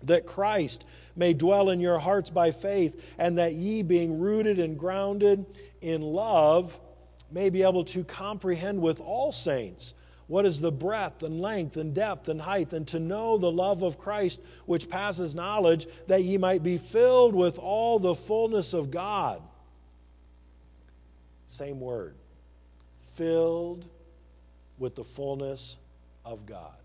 that 0.03 0.25
Christ 0.25 0.85
may 1.17 1.33
dwell 1.33 1.69
in 1.69 1.81
your 1.81 1.99
hearts 1.99 2.29
by 2.29 2.51
faith, 2.51 3.13
and 3.17 3.37
that 3.37 3.53
ye, 3.53 3.81
being 3.81 4.17
rooted 4.17 4.57
and 4.57 4.79
grounded 4.79 5.45
in 5.81 6.01
love, 6.01 6.79
may 7.31 7.49
be 7.49 7.63
able 7.63 7.85
to 7.85 8.03
comprehend 8.03 8.81
with 8.81 9.01
all 9.01 9.31
saints 9.31 9.93
what 10.27 10.45
is 10.45 10.61
the 10.61 10.71
breadth 10.71 11.23
and 11.23 11.41
length 11.41 11.77
and 11.77 11.95
depth 11.95 12.29
and 12.29 12.39
height, 12.39 12.71
and 12.71 12.87
to 12.87 12.99
know 12.99 13.37
the 13.37 13.51
love 13.51 13.81
of 13.81 13.97
Christ 13.97 14.39
which 14.67 14.87
passes 14.87 15.33
knowledge, 15.33 15.87
that 16.05 16.23
ye 16.23 16.37
might 16.37 16.61
be 16.61 16.77
filled 16.77 17.33
with 17.33 17.57
all 17.57 17.97
the 17.97 18.13
fullness 18.13 18.73
of 18.73 18.91
God. 18.91 19.41
Same 21.47 21.79
word. 21.79 22.13
Filled 23.15 23.85
with 24.77 24.95
the 24.95 25.03
fullness 25.03 25.79
of 26.23 26.45
God. 26.45 26.75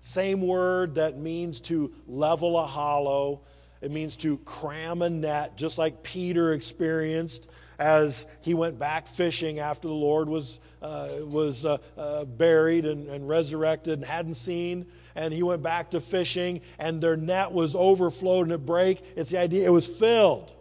Same 0.00 0.40
word 0.40 0.96
that 0.96 1.18
means 1.18 1.60
to 1.60 1.92
level 2.08 2.58
a 2.58 2.66
hollow. 2.66 3.42
It 3.80 3.92
means 3.92 4.16
to 4.16 4.38
cram 4.38 5.02
a 5.02 5.10
net, 5.10 5.56
just 5.56 5.78
like 5.78 6.02
Peter 6.02 6.52
experienced 6.52 7.48
as 7.78 8.26
he 8.40 8.54
went 8.54 8.78
back 8.78 9.06
fishing 9.06 9.60
after 9.60 9.86
the 9.86 9.94
Lord 9.94 10.28
was, 10.28 10.58
uh, 10.82 11.08
was 11.20 11.64
uh, 11.64 11.78
uh, 11.96 12.24
buried 12.24 12.84
and, 12.84 13.08
and 13.08 13.28
resurrected 13.28 13.94
and 13.94 14.04
hadn't 14.04 14.34
seen. 14.34 14.86
And 15.14 15.32
he 15.32 15.42
went 15.42 15.62
back 15.62 15.90
to 15.90 16.00
fishing, 16.00 16.60
and 16.78 17.00
their 17.00 17.16
net 17.16 17.52
was 17.52 17.74
overflowed 17.74 18.46
and 18.46 18.52
it 18.52 18.66
break. 18.66 19.02
It's 19.16 19.30
the 19.30 19.38
idea, 19.38 19.66
it 19.66 19.70
was 19.72 19.86
filled. 19.86 20.52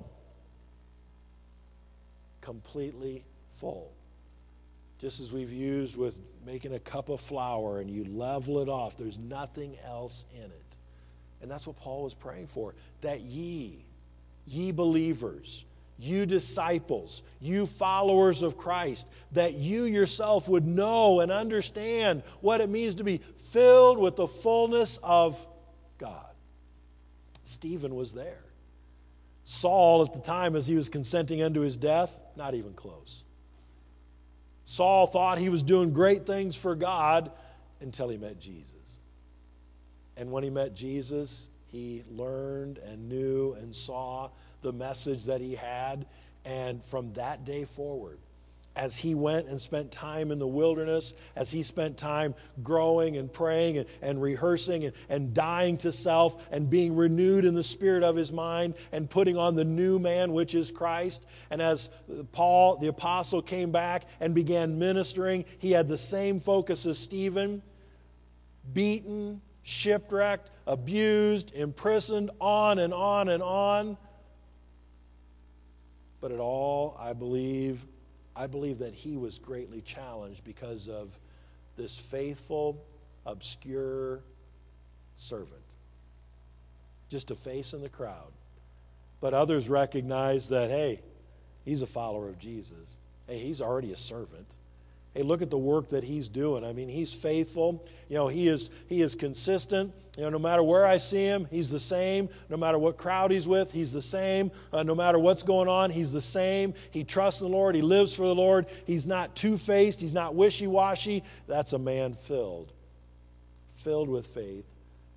Completely 2.42 3.24
full. 3.50 3.92
Just 5.00 5.20
as 5.20 5.32
we've 5.32 5.54
used 5.54 5.96
with 5.96 6.18
making 6.46 6.74
a 6.74 6.80
cup 6.80 7.10
of 7.10 7.20
flour 7.20 7.82
and 7.82 7.90
you 7.90 8.06
level 8.06 8.60
it 8.60 8.70
off, 8.70 8.98
there's 8.98 9.18
nothing 9.18 9.76
else 9.84 10.26
in 10.36 10.44
it. 10.44 10.64
And 11.42 11.52
that's 11.52 11.68
what 11.68 11.76
Paul 11.78 12.04
was 12.04 12.14
praying 12.14 12.48
for 12.48 12.74
that 13.02 13.22
ye, 13.22 13.86
ye 14.48 14.72
believers, 14.72 15.66
you 16.00 16.26
disciples, 16.26 17.24
you 17.40 17.66
followers 17.66 18.44
of 18.44 18.58
Christ, 18.58 19.08
that 19.32 19.56
you 19.56 19.84
yourself 19.84 20.48
would 20.48 20.66
know 20.66 21.20
and 21.22 21.32
understand 21.32 22.24
what 22.42 22.62
it 22.62 22.70
means 22.70 22.96
to 22.96 23.04
be 23.04 23.18
filled 23.38 23.98
with 23.98 24.16
the 24.16 24.28
fullness 24.28 24.98
of 25.02 25.44
God. 25.98 26.26
Stephen 27.44 27.96
was 27.96 28.14
there. 28.14 28.44
Saul, 29.44 30.04
at 30.04 30.14
the 30.14 30.20
time, 30.20 30.56
as 30.56 30.68
he 30.68 30.76
was 30.76 30.90
consenting 30.90 31.42
unto 31.42 31.62
his 31.62 31.78
death, 31.78 32.20
not 32.36 32.54
even 32.54 32.74
close. 32.74 33.24
Saul 34.66 35.08
thought 35.08 35.38
he 35.38 35.48
was 35.48 35.64
doing 35.64 35.94
great 35.94 36.28
things 36.28 36.56
for 36.56 36.76
God 36.76 37.32
until 37.80 38.10
he 38.10 38.18
met 38.18 38.40
Jesus. 38.40 39.00
And 40.18 40.32
when 40.32 40.44
he 40.44 40.50
met 40.50 40.76
Jesus, 40.76 41.48
he 41.78 42.04
learned 42.10 42.80
and 42.80 43.08
knew 43.08 43.54
and 43.54 43.76
saw 43.76 44.32
the 44.64 44.74
message 44.74 45.26
that 45.26 45.42
he 45.42 45.54
had. 45.54 46.08
And 46.44 46.84
from 46.84 47.14
that 47.14 47.46
day 47.46 47.66
forward, 47.66 48.18
as 48.76 48.98
he 48.98 49.14
went 49.14 49.48
and 49.48 49.60
spent 49.60 49.92
time 49.92 50.32
in 50.32 50.40
the 50.40 50.48
wilderness, 50.48 51.14
as 51.36 51.52
he 51.52 51.62
spent 51.62 51.98
time 51.98 52.34
growing 52.64 53.18
and 53.18 53.32
praying 53.32 53.78
and, 53.78 53.88
and 54.02 54.22
rehearsing 54.22 54.86
and, 54.86 54.94
and 55.10 55.34
dying 55.34 55.78
to 55.78 55.92
self 55.92 56.48
and 56.52 56.70
being 56.70 56.96
renewed 56.96 57.46
in 57.46 57.54
the 57.54 57.64
spirit 57.64 58.04
of 58.04 58.16
his 58.16 58.32
mind 58.32 58.74
and 58.92 59.10
putting 59.10 59.38
on 59.38 59.56
the 59.56 59.66
new 59.66 60.00
man, 60.00 60.32
which 60.32 60.56
is 60.56 60.72
Christ. 60.72 61.26
And 61.52 61.62
as 61.62 61.90
Paul, 62.32 62.78
the 62.78 62.88
apostle, 62.88 63.42
came 63.42 63.72
back 63.72 64.06
and 64.20 64.34
began 64.34 64.80
ministering, 64.80 65.46
he 65.60 65.72
had 65.72 65.88
the 65.88 65.98
same 65.98 66.40
focus 66.40 66.86
as 66.86 66.98
Stephen 66.98 67.62
beaten, 68.74 69.42
shipwrecked, 69.68 70.50
abused, 70.66 71.54
imprisoned, 71.54 72.32
on 72.40 72.80
and 72.80 72.94
on 72.94 73.28
and 73.28 73.44
on. 73.44 73.98
But 76.22 76.32
at 76.32 76.40
all, 76.40 76.96
I 76.98 77.12
believe, 77.12 77.86
I 78.34 78.48
believe 78.48 78.80
that 78.80 78.94
he 78.94 79.18
was 79.18 79.40
greatly 79.40 79.82
challenged 79.82 80.46
because 80.46 80.88
of 80.88 81.20
this 81.76 82.00
faithful, 82.00 82.82
obscure 83.26 84.22
servant. 85.18 85.52
Just 87.10 87.30
a 87.32 87.36
face 87.36 87.74
in 87.74 87.82
the 87.82 87.90
crowd. 87.90 88.32
But 89.20 89.34
others 89.34 89.70
recognize 89.70 90.48
that, 90.48 90.70
hey, 90.70 91.02
he's 91.66 91.82
a 91.82 91.88
follower 91.88 92.30
of 92.30 92.40
Jesus. 92.40 92.96
Hey, 93.28 93.40
he's 93.40 93.60
already 93.60 93.92
a 93.92 93.98
servant. 93.98 94.56
Hey, 95.18 95.24
look 95.24 95.42
at 95.42 95.50
the 95.50 95.58
work 95.58 95.90
that 95.90 96.04
he's 96.04 96.30
doing. 96.30 96.64
I 96.64 96.74
mean, 96.74 96.88
he's 96.88 97.12
faithful. 97.12 97.84
You 98.08 98.18
know, 98.18 98.28
he 98.28 98.48
is 98.48 98.70
he 98.88 99.02
is 99.02 99.16
consistent. 99.16 99.92
You 100.16 100.26
know, 100.26 100.30
no 100.30 100.38
matter 100.38 100.62
where 100.62 100.86
I 100.86 100.98
see 100.98 101.24
him, 101.24 101.48
he's 101.50 101.72
the 101.72 101.80
same. 101.80 102.30
No 102.50 102.58
matter 102.58 102.78
what 102.78 102.98
crowd 102.98 103.32
he's 103.32 103.48
with, 103.48 103.72
he's 103.72 103.92
the 103.92 104.02
same. 104.02 104.52
Uh, 104.72 104.84
no 104.84 104.94
matter 104.94 105.18
what's 105.18 105.42
going 105.42 105.68
on, 105.68 105.90
he's 105.90 106.14
the 106.14 106.22
same. 106.22 106.76
He 106.92 107.04
trusts 107.04 107.40
the 107.40 107.48
Lord. 107.48 107.74
He 107.74 107.82
lives 107.82 108.16
for 108.16 108.28
the 108.28 108.36
Lord. 108.36 108.68
He's 108.86 109.08
not 109.08 109.36
two-faced. 109.36 110.00
He's 110.00 110.14
not 110.14 110.36
wishy-washy. 110.36 111.24
That's 111.48 111.74
a 111.74 111.80
man 111.80 112.14
filled, 112.14 112.72
filled 113.74 114.10
with 114.10 114.28
faith, 114.28 114.66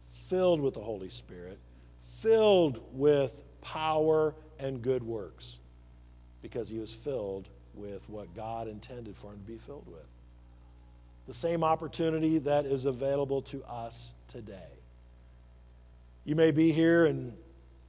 filled 0.06 0.62
with 0.62 0.72
the 0.72 0.80
Holy 0.80 1.10
Spirit, 1.10 1.58
filled 1.98 2.80
with 2.94 3.44
power 3.60 4.34
and 4.58 4.80
good 4.80 5.02
works, 5.02 5.58
because 6.40 6.70
he 6.70 6.78
was 6.78 6.90
filled 6.90 7.48
with 7.74 8.08
what 8.08 8.34
God 8.34 8.68
intended 8.68 9.16
for 9.16 9.32
him 9.32 9.38
to 9.38 9.52
be 9.52 9.58
filled 9.58 9.86
with. 9.86 10.06
The 11.26 11.34
same 11.34 11.62
opportunity 11.62 12.38
that 12.38 12.66
is 12.66 12.86
available 12.86 13.42
to 13.42 13.62
us 13.64 14.14
today. 14.28 14.72
You 16.24 16.34
may 16.34 16.50
be 16.50 16.72
here, 16.72 17.06
and 17.06 17.32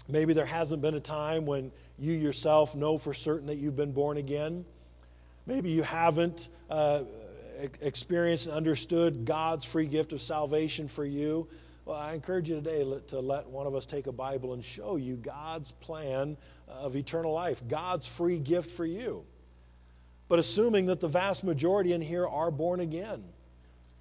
maybe 0.07 0.33
there 0.33 0.45
hasn't 0.45 0.81
been 0.81 0.95
a 0.95 0.99
time 0.99 1.45
when 1.45 1.71
you 1.97 2.13
yourself 2.13 2.75
know 2.75 2.97
for 2.97 3.13
certain 3.13 3.47
that 3.47 3.55
you've 3.55 3.75
been 3.75 3.91
born 3.91 4.17
again. 4.17 4.65
Maybe 5.45 5.71
you 5.71 5.83
haven't 5.83 6.49
uh, 6.69 7.01
experienced 7.81 8.45
and 8.45 8.55
understood 8.55 9.25
God's 9.25 9.65
free 9.65 9.87
gift 9.87 10.13
of 10.13 10.21
salvation 10.21 10.87
for 10.87 11.05
you. 11.05 11.47
Well, 11.85 11.97
I 11.97 12.13
encourage 12.13 12.47
you 12.47 12.55
today 12.55 12.85
to 13.07 13.19
let 13.19 13.47
one 13.49 13.65
of 13.65 13.75
us 13.75 13.85
take 13.85 14.07
a 14.07 14.11
Bible 14.11 14.53
and 14.53 14.63
show 14.63 14.97
you 14.97 15.15
God's 15.15 15.71
plan 15.71 16.37
of 16.67 16.95
eternal 16.95 17.33
life, 17.33 17.67
God's 17.67 18.07
free 18.07 18.37
gift 18.37 18.69
for 18.69 18.85
you 18.85 19.25
but 20.31 20.39
assuming 20.39 20.85
that 20.85 21.01
the 21.01 21.09
vast 21.09 21.43
majority 21.43 21.91
in 21.91 21.99
here 21.99 22.25
are 22.25 22.49
born 22.49 22.79
again. 22.79 23.21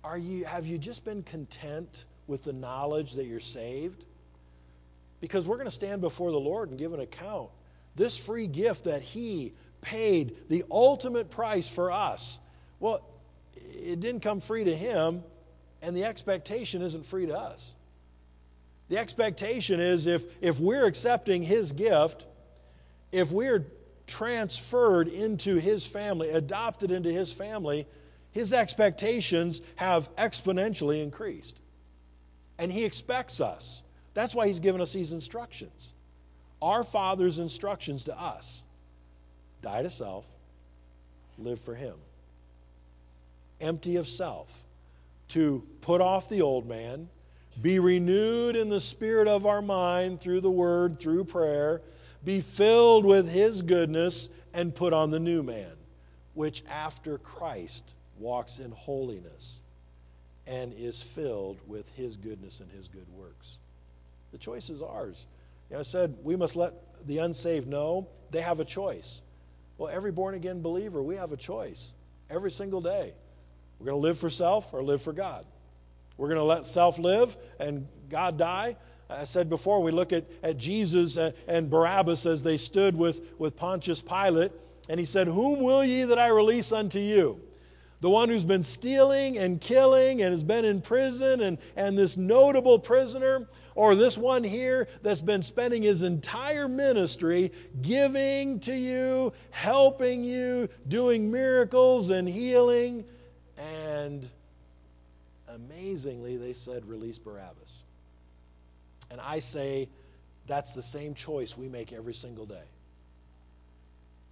Are 0.05 0.17
you, 0.17 0.45
have 0.45 0.65
you 0.65 0.79
just 0.79 1.05
been 1.05 1.25
content 1.25 2.05
with 2.29 2.45
the 2.45 2.53
knowledge 2.53 3.15
that 3.15 3.27
you're 3.27 3.41
saved? 3.41 4.05
Because 5.21 5.49
we're 5.49 5.57
going 5.57 5.67
to 5.67 5.73
stand 5.73 6.01
before 6.01 6.31
the 6.31 6.39
Lord 6.39 6.71
and 6.71 6.79
give 6.79 6.93
an 6.93 7.01
account. 7.01 7.51
This 7.97 8.17
free 8.17 8.47
gift 8.47 8.85
that 8.85 9.03
He 9.03 9.55
paid 9.81 10.37
the 10.49 10.63
ultimate 10.71 11.33
price 11.33 11.67
for 11.67 11.91
us, 11.91 12.39
well, 12.79 13.05
it 13.57 13.99
didn't 13.99 14.21
come 14.21 14.39
free 14.39 14.63
to 14.63 14.77
Him, 14.77 15.25
and 15.83 15.97
the 15.97 16.05
expectation 16.05 16.81
isn't 16.81 17.05
free 17.05 17.27
to 17.27 17.37
us. 17.37 17.75
The 18.89 18.99
expectation 18.99 19.81
is 19.81 20.07
if, 20.07 20.27
if 20.41 20.61
we're 20.61 20.87
accepting 20.87 21.43
His 21.43 21.73
gift, 21.73 22.25
if 23.11 23.33
we're 23.33 23.67
transferred 24.11 25.09
into 25.09 25.57
his 25.57 25.87
family, 25.87 26.31
adopted 26.31 26.91
into 26.91 27.11
his 27.11 27.33
family, 27.33 27.87
his 28.33 28.53
expectations 28.53 29.63
have 29.77 30.15
exponentially 30.17 31.03
increased. 31.03 31.59
And 32.59 32.71
he 32.71 32.85
expects 32.85 33.41
us. 33.41 33.83
That's 34.13 34.35
why 34.35 34.49
he's 34.49 34.59
given 34.59 34.81
us 34.81 34.93
these 34.93 35.13
instructions. 35.13 35.95
Our 36.61 36.85
Father's 36.85 37.39
instructions 37.39 38.05
to 38.05 38.21
us 38.21 38.65
die 39.63 39.83
to 39.83 39.91
self, 39.91 40.27
live 41.39 41.61
for 41.61 41.75
him. 41.75 41.95
Empty 43.61 43.97
of 43.97 44.09
self, 44.09 44.65
to 45.29 45.63
put 45.81 46.01
off 46.01 46.29
the 46.29 46.43
old 46.43 46.69
man, 46.69 47.09
be 47.63 47.79
renewed 47.79 48.57
in 48.57 48.69
the 48.69 48.81
spirit 48.81 49.29
of 49.29 49.47
our 49.47 49.63
mind 49.63 50.21
through 50.21 50.41
the 50.41 50.51
word, 50.51 50.99
through 50.99 51.25
prayer 51.25 51.83
be 52.25 52.41
filled 52.41 53.05
with 53.05 53.31
his 53.31 53.63
goodness, 53.63 54.29
and 54.53 54.75
put 54.75 54.93
on 54.93 55.11
the 55.11 55.21
new 55.21 55.43
man, 55.43 55.73
which 56.35 56.65
after 56.69 57.19
Christ 57.19 57.95
walks 58.19 58.59
in 58.59 58.71
holiness 58.73 59.63
and 60.47 60.73
is 60.75 61.01
filled 61.01 61.59
with 61.67 61.89
his 61.91 62.17
goodness 62.17 62.61
and 62.61 62.71
his 62.73 62.89
good 62.89 63.07
works. 63.17 63.59
The 64.33 64.39
choice 64.39 64.71
is 64.71 64.83
ours. 64.83 65.27
You 65.69 65.75
know, 65.75 65.81
I 65.81 65.83
said 65.83 66.17
we 66.23 66.37
must 66.37 66.57
let 66.57 66.75
the 67.07 67.19
unsaved 67.19 67.69
know 67.69 68.09
they 68.31 68.41
have 68.41 68.61
a 68.61 68.65
choice. 68.65 69.23
Well, 69.79 69.89
every 69.89 70.13
born 70.13 70.35
again 70.35 70.61
believer, 70.61 71.03
we 71.03 71.17
have 71.17 71.33
a 71.33 71.37
choice 71.37 71.95
every 72.29 72.51
single 72.51 72.81
day. 72.81 73.15
We're 73.79 73.87
going 73.87 74.01
to 74.01 74.07
live 74.07 74.19
for 74.19 74.29
self 74.31 74.75
or 74.75 74.83
live 74.83 75.01
for 75.01 75.13
God. 75.13 75.47
We're 76.17 76.29
going 76.29 76.39
to 76.39 76.45
let 76.45 76.67
self 76.67 76.99
live 76.99 77.37
and 77.59 77.87
God 78.11 78.37
die, 78.37 78.77
I 79.11 79.25
said 79.25 79.49
before, 79.49 79.83
we 79.83 79.91
look 79.91 80.13
at, 80.13 80.25
at 80.43 80.57
Jesus 80.57 81.17
and 81.17 81.69
Barabbas 81.69 82.27
as 82.27 82.43
they 82.43 82.57
stood 82.57 82.97
with, 82.97 83.33
with 83.39 83.57
Pontius 83.57 84.01
Pilate, 84.01 84.53
and 84.89 84.99
he 84.99 85.07
said, 85.07 85.27
Whom 85.27 85.61
will 85.61 85.85
ye 85.85 86.05
that 86.05 86.19
I 86.19 86.29
release 86.29 86.73
unto 86.73 86.99
you? 86.99 87.41
The 88.01 88.11
one 88.11 88.29
who's 88.29 88.47
been 88.47 88.63
stealing 88.63 89.37
and 89.37 89.61
killing 89.61 90.23
and 90.23 90.33
has 90.33 90.43
been 90.43 90.65
in 90.65 90.81
prison, 90.81 91.43
and, 91.43 91.59
and 91.77 91.99
this 91.99 92.17
notable 92.17 92.79
prisoner, 92.79 93.47
or 93.75 93.95
this 93.95 94.17
one 94.17 94.43
here 94.43 94.89
that's 95.03 95.21
been 95.21 95.43
spending 95.43 95.83
his 95.83 96.03
entire 96.03 96.67
ministry 96.67 97.53
giving 97.83 98.59
to 98.61 98.75
you, 98.75 99.33
helping 99.51 100.25
you, 100.25 100.69
doing 100.89 101.31
miracles 101.31 102.11
and 102.11 102.27
healing. 102.27 103.05
And 103.59 104.29
amazingly, 105.49 106.39
they 106.39 106.55
said, 106.55 106.89
Release 106.89 107.19
Barabbas. 107.19 107.83
And 109.11 109.21
I 109.21 109.41
say 109.41 109.89
that's 110.47 110.75
the 110.75 110.83
same 110.83 111.15
choice 111.15 111.57
we 111.57 111.69
make 111.69 111.93
every 111.93 112.15
single 112.15 112.47
day. 112.47 112.65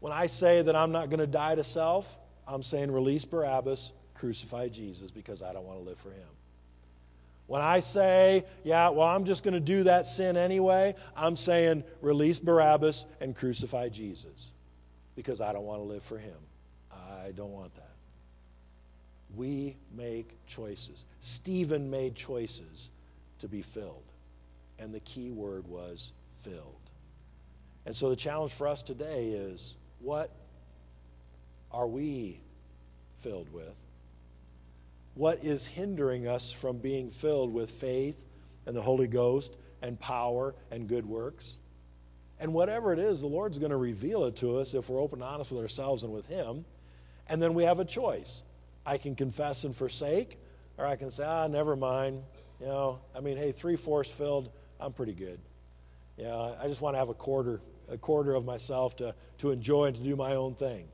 When 0.01 0.13
I 0.13 0.27
say 0.27 0.63
that 0.63 0.77
I'm 0.77 0.93
not 0.93 1.11
going 1.11 1.21
to 1.21 1.27
die 1.27 1.55
to 1.55 1.65
self, 1.65 2.17
I'm 2.47 2.63
saying 2.63 2.91
release 2.93 3.25
Barabbas, 3.25 3.93
crucify 4.15 4.69
Jesus 4.69 5.11
because 5.11 5.43
I 5.43 5.53
don't 5.53 5.65
want 5.65 5.79
to 5.79 5.85
live 5.85 5.99
for 5.99 6.11
him. 6.11 6.29
When 7.47 7.63
I 7.63 7.81
say, 7.81 8.45
yeah, 8.63 8.91
well, 8.91 9.07
I'm 9.07 9.25
just 9.25 9.43
going 9.43 9.55
to 9.55 9.61
do 9.61 9.85
that 9.85 10.07
sin 10.07 10.37
anyway, 10.37 10.95
I'm 11.17 11.35
saying 11.35 11.83
release 12.03 12.39
Barabbas 12.39 13.07
and 13.21 13.35
crucify 13.35 13.89
Jesus 13.89 14.53
because 15.17 15.41
I 15.41 15.53
don't 15.53 15.65
want 15.65 15.81
to 15.81 15.85
live 15.85 16.05
for 16.05 16.19
him. 16.19 16.37
I 16.93 17.31
don't 17.33 17.53
want 17.53 17.75
that. 17.75 17.85
We 19.35 19.77
make 19.97 20.37
choices. 20.47 21.05
Stephen 21.21 21.91
made 21.91 22.15
choices 22.15 22.91
to 23.39 23.49
be 23.49 23.63
filled 23.63 24.08
and 24.79 24.95
the 24.95 25.01
key 25.01 25.31
word 25.31 25.67
was 25.67 26.13
filled. 26.43 26.75
And 27.87 27.95
so 27.95 28.11
the 28.11 28.17
challenge 28.17 28.53
for 28.53 28.67
us 28.69 28.83
today 28.83 29.29
is 29.29 29.77
what 30.01 30.31
are 31.71 31.87
we 31.87 32.41
filled 33.19 33.53
with? 33.53 33.75
What 35.15 35.43
is 35.43 35.67
hindering 35.67 36.29
us 36.29 36.53
from 36.53 36.79
being 36.79 37.11
filled 37.11 37.53
with 37.53 37.71
faith 37.71 38.23
and 38.67 38.77
the 38.77 38.83
Holy 38.83 39.09
Ghost 39.09 39.57
and 39.83 39.99
power 39.99 40.55
and 40.71 40.89
good 40.89 41.05
works? 41.05 41.59
And 42.41 42.55
whatever 42.55 42.93
it 42.93 42.99
is, 42.99 43.21
the 43.21 43.27
Lord's 43.27 43.59
going 43.59 43.71
to 43.71 43.77
reveal 43.77 44.25
it 44.27 44.37
to 44.37 44.59
us 44.59 44.75
if 44.75 44.89
we're 44.89 45.01
open 45.01 45.21
and 45.21 45.29
honest 45.29 45.51
with 45.51 45.61
ourselves 45.61 46.05
and 46.05 46.13
with 46.13 46.27
Him. 46.27 46.65
And 47.29 47.43
then 47.43 47.55
we 47.55 47.65
have 47.65 47.81
a 47.81 47.85
choice. 47.85 48.45
I 48.87 48.97
can 48.97 49.15
confess 49.17 49.65
and 49.65 49.75
forsake, 49.75 50.39
or 50.79 50.87
I 50.87 50.97
can 50.97 51.11
say, 51.11 51.25
ah, 51.27 51.49
never 51.49 51.75
mind. 51.75 52.23
You 52.61 52.67
know, 52.67 53.01
I 53.15 53.21
mean, 53.21 53.37
hey, 53.37 53.53
three 53.53 53.77
fourths 53.77 54.11
filled, 54.11 54.51
I'm 54.81 54.93
pretty 54.93 55.15
good. 55.15 55.41
Yeah, 56.17 56.55
I 56.61 56.67
just 56.67 56.81
want 56.81 56.95
to 56.95 56.99
have 56.99 57.09
a 57.09 57.15
quarter, 57.15 57.61
a 57.89 57.97
quarter 57.97 58.35
of 58.35 58.45
myself 58.45 58.97
to, 58.97 59.15
to 59.39 59.51
enjoy 59.51 59.87
and 59.87 59.97
to 59.97 60.03
do 60.03 60.17
my 60.17 60.35
own 60.35 60.55
thing. 60.55 60.89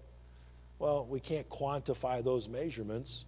Well, 0.79 1.07
we 1.09 1.21
can't 1.21 1.49
quantify 1.49 2.23
those 2.23 2.49
measurements, 2.49 3.25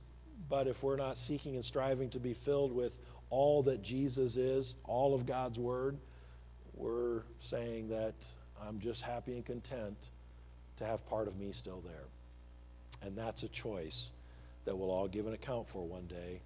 but 0.49 0.67
if 0.67 0.83
we're 0.83 0.97
not 0.97 1.17
seeking 1.17 1.55
and 1.55 1.65
striving 1.65 2.11
to 2.11 2.21
be 2.21 2.35
filled 2.35 2.73
with 2.73 2.97
all 3.31 3.63
that 3.65 3.83
Jesus 3.83 4.37
is, 4.37 4.77
all 4.85 5.15
of 5.15 5.27
God's 5.27 5.59
Word, 5.59 5.97
we're 6.75 7.23
saying 7.39 7.89
that 7.89 8.15
I'm 8.67 8.79
just 8.79 9.03
happy 9.03 9.33
and 9.33 9.45
content 9.45 10.11
to 10.77 10.85
have 10.85 11.07
part 11.09 11.29
of 11.29 11.39
me 11.39 11.53
still 11.53 11.81
there. 11.81 12.05
And 13.03 13.17
that's 13.17 13.43
a 13.43 13.49
choice 13.49 14.13
that 14.65 14.77
we'll 14.77 14.91
all 14.91 15.09
give 15.09 15.27
an 15.27 15.33
account 15.33 15.69
for 15.69 15.87
one 15.87 16.07
day 16.07 16.41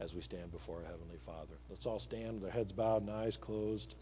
as 0.00 0.14
we 0.14 0.20
stand 0.20 0.50
before 0.50 0.78
our 0.78 0.84
Heavenly 0.84 1.18
Father. 1.24 1.54
Let's 1.68 1.86
all 1.86 1.98
stand 1.98 2.40
with 2.40 2.44
our 2.44 2.50
heads 2.50 2.72
bowed 2.72 3.02
and 3.02 3.10
eyes 3.10 3.36
closed. 3.36 3.94